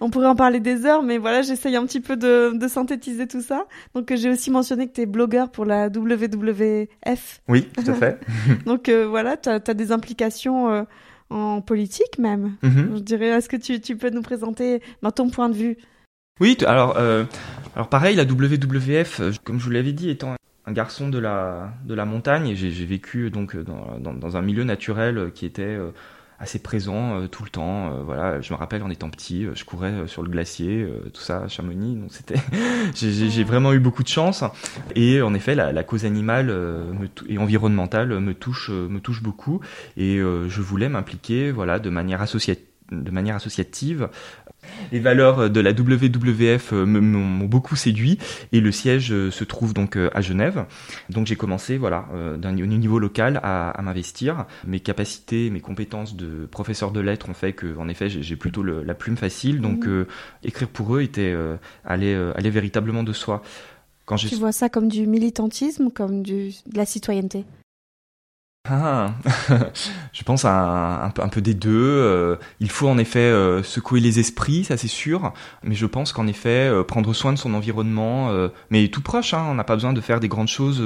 [0.00, 3.26] On pourrait en parler des heures, mais voilà, j'essaye un petit peu de, de, synthétiser
[3.26, 3.66] tout ça.
[3.94, 7.40] Donc, j'ai aussi mentionné que tu es blogueur pour la WWF.
[7.48, 8.20] Oui, tout à fait.
[8.66, 10.82] Donc, euh, voilà, tu as, des implications euh,
[11.30, 12.56] en politique même.
[12.62, 12.96] Mm-hmm.
[12.96, 15.78] Je dirais, est-ce que tu, tu, peux nous présenter ben, ton point de vue?
[16.40, 17.24] Oui, alors, euh,
[17.74, 20.34] alors pareil, la WWF, comme je vous l'avais dit, étant
[20.66, 22.54] un garçon de la, de la montagne.
[22.54, 25.90] J'ai vécu donc dans, dans, dans, un milieu naturel qui était euh,
[26.38, 27.92] assez présent euh, tout le temps.
[27.92, 31.48] Euh, voilà, je me rappelle en étant petit, je courais sur le glacier, tout ça
[31.48, 31.96] Chamonix.
[31.96, 32.40] Donc c'était,
[32.94, 34.42] j'ai vraiment eu beaucoup de chance.
[34.94, 36.54] Et en effet, la, la cause animale
[37.28, 39.60] et environnementale me touche, me touche beaucoup.
[39.96, 44.08] Et je voulais m'impliquer, voilà, de manière associative de manière associative
[44.94, 48.16] les valeurs de la WWF euh, m'ont beaucoup séduit
[48.52, 50.66] et le siège euh, se trouve donc euh, à Genève.
[51.10, 52.06] Donc j'ai commencé voilà
[52.38, 54.46] d'un niveau local à, m'investir.
[54.64, 58.62] Mes capacités, mes compétences de professeur de lettres ont fait que en effet j'ai plutôt
[58.62, 59.60] la plume facile.
[59.60, 60.06] Donc mmh.
[60.44, 61.34] écrire pour eux était
[61.84, 63.42] aller aller véritablement de soi.
[64.06, 67.44] Quand tu vois ça comme du militantisme, comme du, de la citoyenneté?
[68.66, 69.12] Ah,
[70.14, 71.70] je pense à un, peu des deux.
[71.70, 76.14] Euh, il faut en effet euh, secouer les esprits, ça c'est sûr, mais je pense
[76.14, 78.30] qu'en effet euh, prendre soin de son environnement,
[78.70, 80.82] mais tout proche, hein, on n'a pas besoin de faire des grandes choses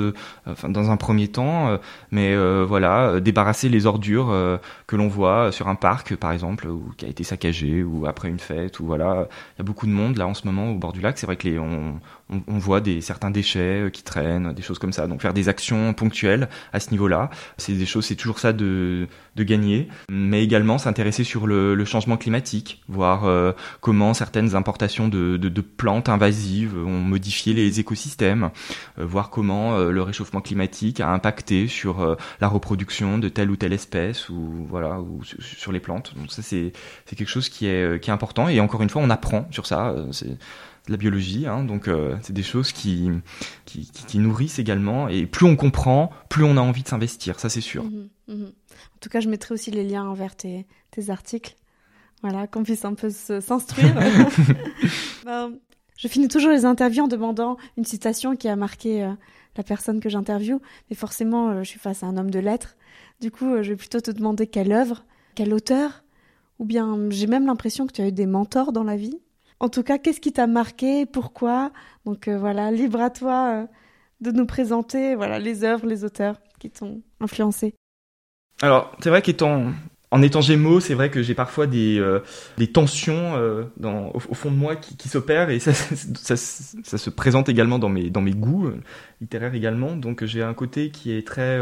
[0.65, 1.79] dans un premier temps,
[2.11, 4.35] mais voilà, débarrasser les ordures
[4.89, 8.29] que l'on voit sur un parc par exemple, ou qui a été saccagé, ou après
[8.29, 10.75] une fête, ou voilà, il y a beaucoup de monde là en ce moment au
[10.75, 11.17] bord du lac.
[11.17, 11.59] C'est vrai que les,
[12.31, 15.07] on, on, voit des certains déchets qui traînent, des choses comme ça.
[15.07, 19.09] Donc faire des actions ponctuelles à ce niveau-là c'est des choses, c'est toujours ça de,
[19.37, 25.09] de gagner, mais également s'intéresser sur le, le, changement climatique, voir euh, comment certaines importations
[25.09, 28.51] de, de, de, plantes invasives ont modifié les écosystèmes,
[28.99, 33.57] euh, voir comment euh, le réchauffement climatique a impacté sur la reproduction de telle ou
[33.57, 36.15] telle espèce ou voilà ou sur les plantes.
[36.17, 36.73] Donc ça c'est
[37.07, 39.67] c'est quelque chose qui est qui est important et encore une fois on apprend sur
[39.67, 39.95] ça.
[40.13, 40.39] c'est
[40.89, 43.11] la biologie, hein, donc euh, c'est des choses qui,
[43.65, 45.09] qui, qui, nourrissent également.
[45.09, 47.85] Et plus on comprend, plus on a envie de s'investir, ça c'est sûr.
[47.85, 48.47] Mhm, mhm.
[48.47, 51.57] En tout cas, je mettrai aussi les liens vers tes, tes articles,
[52.23, 53.95] voilà, qu'on puisse un peu s'instruire.
[55.25, 55.53] ben,
[55.97, 59.13] je finis toujours les interviews en demandant une citation qui a marqué euh,
[59.57, 60.61] la personne que j'interviewe,
[60.91, 62.77] mais forcément, euh, je suis face à un homme de lettres.
[63.21, 66.05] Du coup, je vais plutôt te demander quelle œuvre, quel auteur,
[66.59, 69.19] ou bien j'ai même l'impression que tu as eu des mentors dans la vie.
[69.61, 71.05] En tout cas, qu'est-ce qui t'a marqué?
[71.05, 71.73] Pourquoi?
[72.05, 73.67] Donc euh, voilà, libre à toi euh,
[74.21, 77.75] de nous présenter voilà les œuvres, les auteurs qui t'ont influencé.
[78.63, 79.73] Alors, c'est vrai qu'étant
[80.11, 82.21] en étant Gémeaux, c'est vrai que j'ai parfois des, euh,
[82.57, 87.79] des tensions au, fond de moi qui, qui s'opèrent et ça, ça, se présente également
[87.79, 88.71] dans mes, dans mes goûts
[89.21, 89.97] littéraires également.
[89.97, 91.61] Donc j'ai un côté qui est très,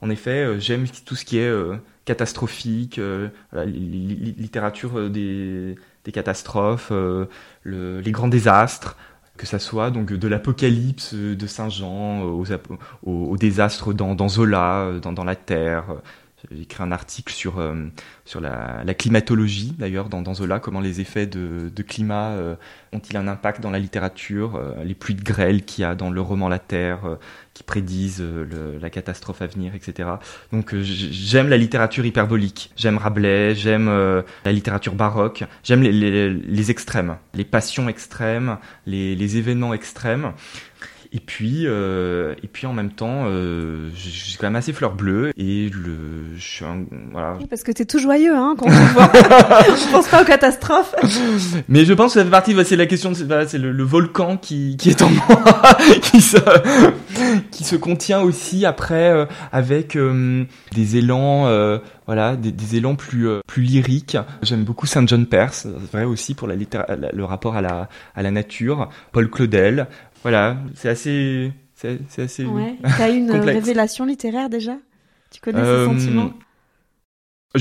[0.00, 1.52] en effet, j'aime tout ce qui est
[2.06, 2.98] catastrophique,
[3.52, 5.76] littérature des
[6.08, 7.26] des catastrophes, euh,
[7.64, 8.96] le, les grands désastres,
[9.36, 15.24] que ça soit donc de l'apocalypse de Saint Jean aux, désastres dans, Zola, dans, dans,
[15.24, 15.84] la Terre,
[16.52, 17.74] j'ai écrit un article sur, euh,
[18.24, 22.54] sur la, la, climatologie, d'ailleurs, dans, dans Zola, comment les effets de, de climat euh,
[22.92, 26.10] ont-ils un impact dans la littérature, euh, les pluies de grêle qu'il y a dans
[26.10, 27.18] le roman La Terre,
[27.54, 30.08] qui prédisent le, la catastrophe à venir, etc.
[30.52, 33.88] Donc j'aime la littérature hyperbolique, j'aime Rabelais, j'aime
[34.44, 40.32] la littérature baroque, j'aime les, les, les, extrêmes, les passions extrêmes, les, les événements extrêmes.
[41.12, 45.32] Et puis, euh, et puis en même temps, euh, j'ai quand même assez fleur bleue
[45.38, 47.36] et le, je suis un, voilà.
[47.38, 49.10] Oui, parce que t'es tout joyeux, hein, quand on voit.
[49.14, 50.94] je pense pas aux catastrophes.
[51.68, 54.76] Mais je pense que ça fait partie, c'est la question, c'est le, le, volcan qui,
[54.76, 56.36] qui est en moi, qui se,
[57.50, 62.94] qui se contient aussi après euh, avec euh, des élans, euh, voilà, des, des, élans
[62.94, 64.16] plus plus lyriques.
[64.42, 68.22] J'aime beaucoup Saint John Perse, c'est vrai aussi pour la, le rapport à la à
[68.22, 68.88] la nature.
[69.12, 69.86] Paul Claudel,
[70.22, 72.44] voilà, c'est assez, c'est, assez.
[72.44, 72.76] Ouais.
[72.98, 74.76] T'as eu une révélation littéraire déjà?
[75.30, 76.32] Tu connais euh, ce sentiment?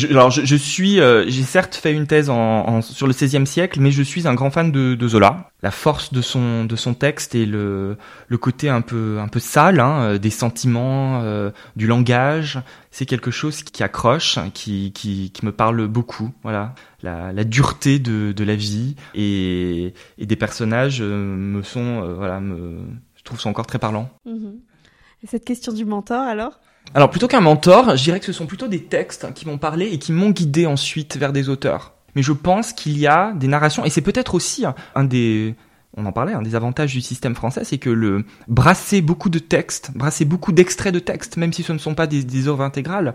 [0.09, 4.03] Alors je, suis, euh, j'ai certes fait une thèse sur le XVIe siècle, mais je
[4.03, 5.51] suis un grand fan de, Zola.
[5.63, 7.97] La force de son texte et le
[8.39, 12.59] côté un peu sale hein, euh, des sentiments, euh, du langage,
[12.91, 16.33] c'est quelque chose qui accroche, qui, me parle beaucoup.
[16.43, 22.41] Voilà, la, dureté de la vie et des personnages me sont voilà
[23.15, 24.09] je trouve sont encore très parlants.
[25.23, 26.59] Et cette question du mentor alors?
[26.93, 29.87] Alors plutôt qu'un mentor, je dirais que ce sont plutôt des textes qui m'ont parlé
[29.87, 31.93] et qui m'ont guidé ensuite vers des auteurs.
[32.15, 34.65] Mais je pense qu'il y a des narrations, et c'est peut-être aussi
[34.95, 35.55] un des,
[35.95, 39.91] on en parlait, des avantages du système français, c'est que le brasser beaucoup de textes,
[39.95, 43.13] brasser beaucoup d'extraits de textes, même si ce ne sont pas des, des œuvres intégrales,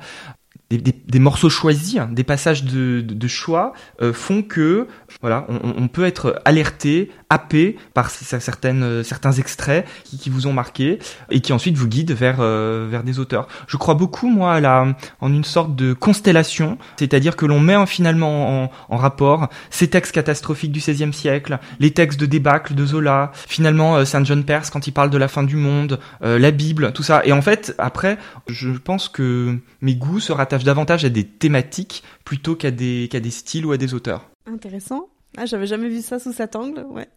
[0.78, 4.86] des, morceaux choisis, hein, des passages de, choix euh, font que
[5.20, 10.98] voilà, on, peut être alerté, happé par certaines, euh, certains extraits qui, vous ont marqué
[11.30, 13.48] et qui ensuite vous guident vers, euh, vers des auteurs.
[13.66, 17.86] Je crois beaucoup moi à la, en une sorte de constellation, c'est-à-dire que l'on met
[17.86, 23.32] finalement en, rapport ces textes catastrophiques du XVIe siècle, les textes de débâcle de Zola,
[23.34, 27.02] finalement Saint John Perse quand il parle de la fin du monde, la Bible, tout
[27.02, 27.22] ça.
[27.24, 32.02] Et en fait, après, je pense que mes goûts se rattachent davantage à des thématiques
[32.24, 34.31] plutôt qu'à des, qu'à des styles ou à des auteurs.
[34.46, 35.08] Intéressant.
[35.36, 36.84] Ah, j'avais jamais vu ça sous cet angle.
[36.90, 37.08] Ouais.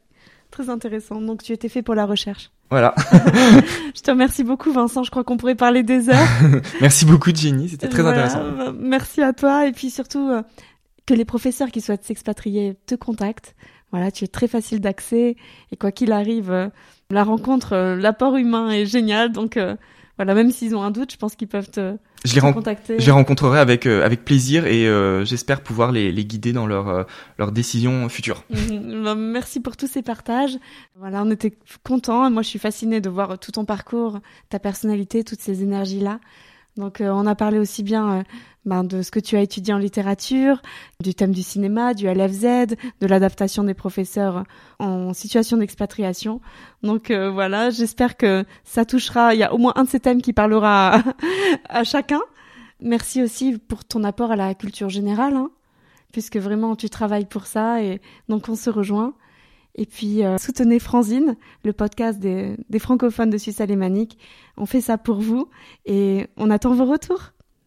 [0.52, 1.20] Très intéressant.
[1.22, 2.52] Donc, tu étais fait pour la recherche.
[2.70, 2.96] Voilà.
[3.96, 5.04] je te remercie beaucoup, Vincent.
[5.04, 6.28] Je crois qu'on pourrait parler des heures.
[6.82, 7.70] merci beaucoup, Jenny.
[7.70, 8.74] C'était très intéressant.
[8.80, 9.68] Merci à toi.
[9.68, 10.42] Et puis surtout, euh,
[11.06, 13.56] que les professeurs qui souhaitent s'expatrier te contactent.
[13.92, 15.36] Voilà, tu es très facile d'accès.
[15.72, 16.70] Et quoi qu'il arrive, euh,
[17.10, 19.32] la rencontre, euh, l'apport humain est génial.
[19.32, 19.60] Donc,
[20.18, 23.00] voilà, même s'ils ont un doute, je pense qu'ils peuvent te, je les, contacter.
[23.00, 26.68] je les rencontrerai avec euh, avec plaisir et euh, j'espère pouvoir les, les guider dans
[26.68, 27.04] leur euh,
[27.38, 28.44] leur décision future.
[28.50, 29.04] Mhm.
[29.04, 30.58] Bah, merci pour tous ces partages.
[30.98, 32.30] Voilà, on était contents.
[32.32, 36.20] Moi, je suis fascinée de voir tout ton parcours, ta personnalité, toutes ces énergies là.
[36.78, 38.26] Donc on a parlé aussi bien
[38.66, 40.62] ben, de ce que tu as étudié en littérature,
[41.00, 44.44] du thème du cinéma, du LFZ, de l'adaptation des professeurs
[44.80, 46.42] en situation d'expatriation.
[46.82, 50.00] Donc euh, voilà, j'espère que ça touchera, il y a au moins un de ces
[50.00, 51.04] thèmes qui parlera
[51.70, 52.22] à, chacun.
[52.82, 55.52] Merci aussi pour ton apport à la culture générale, hein,
[56.12, 59.14] puisque vraiment tu travailles pour ça et donc on se rejoint.
[59.76, 64.18] Et puis euh, soutenez Franzine, le podcast des, des francophones de Suisse alémanique.
[64.58, 65.50] On fait ça pour vous
[65.86, 67.35] et on attend vos retours.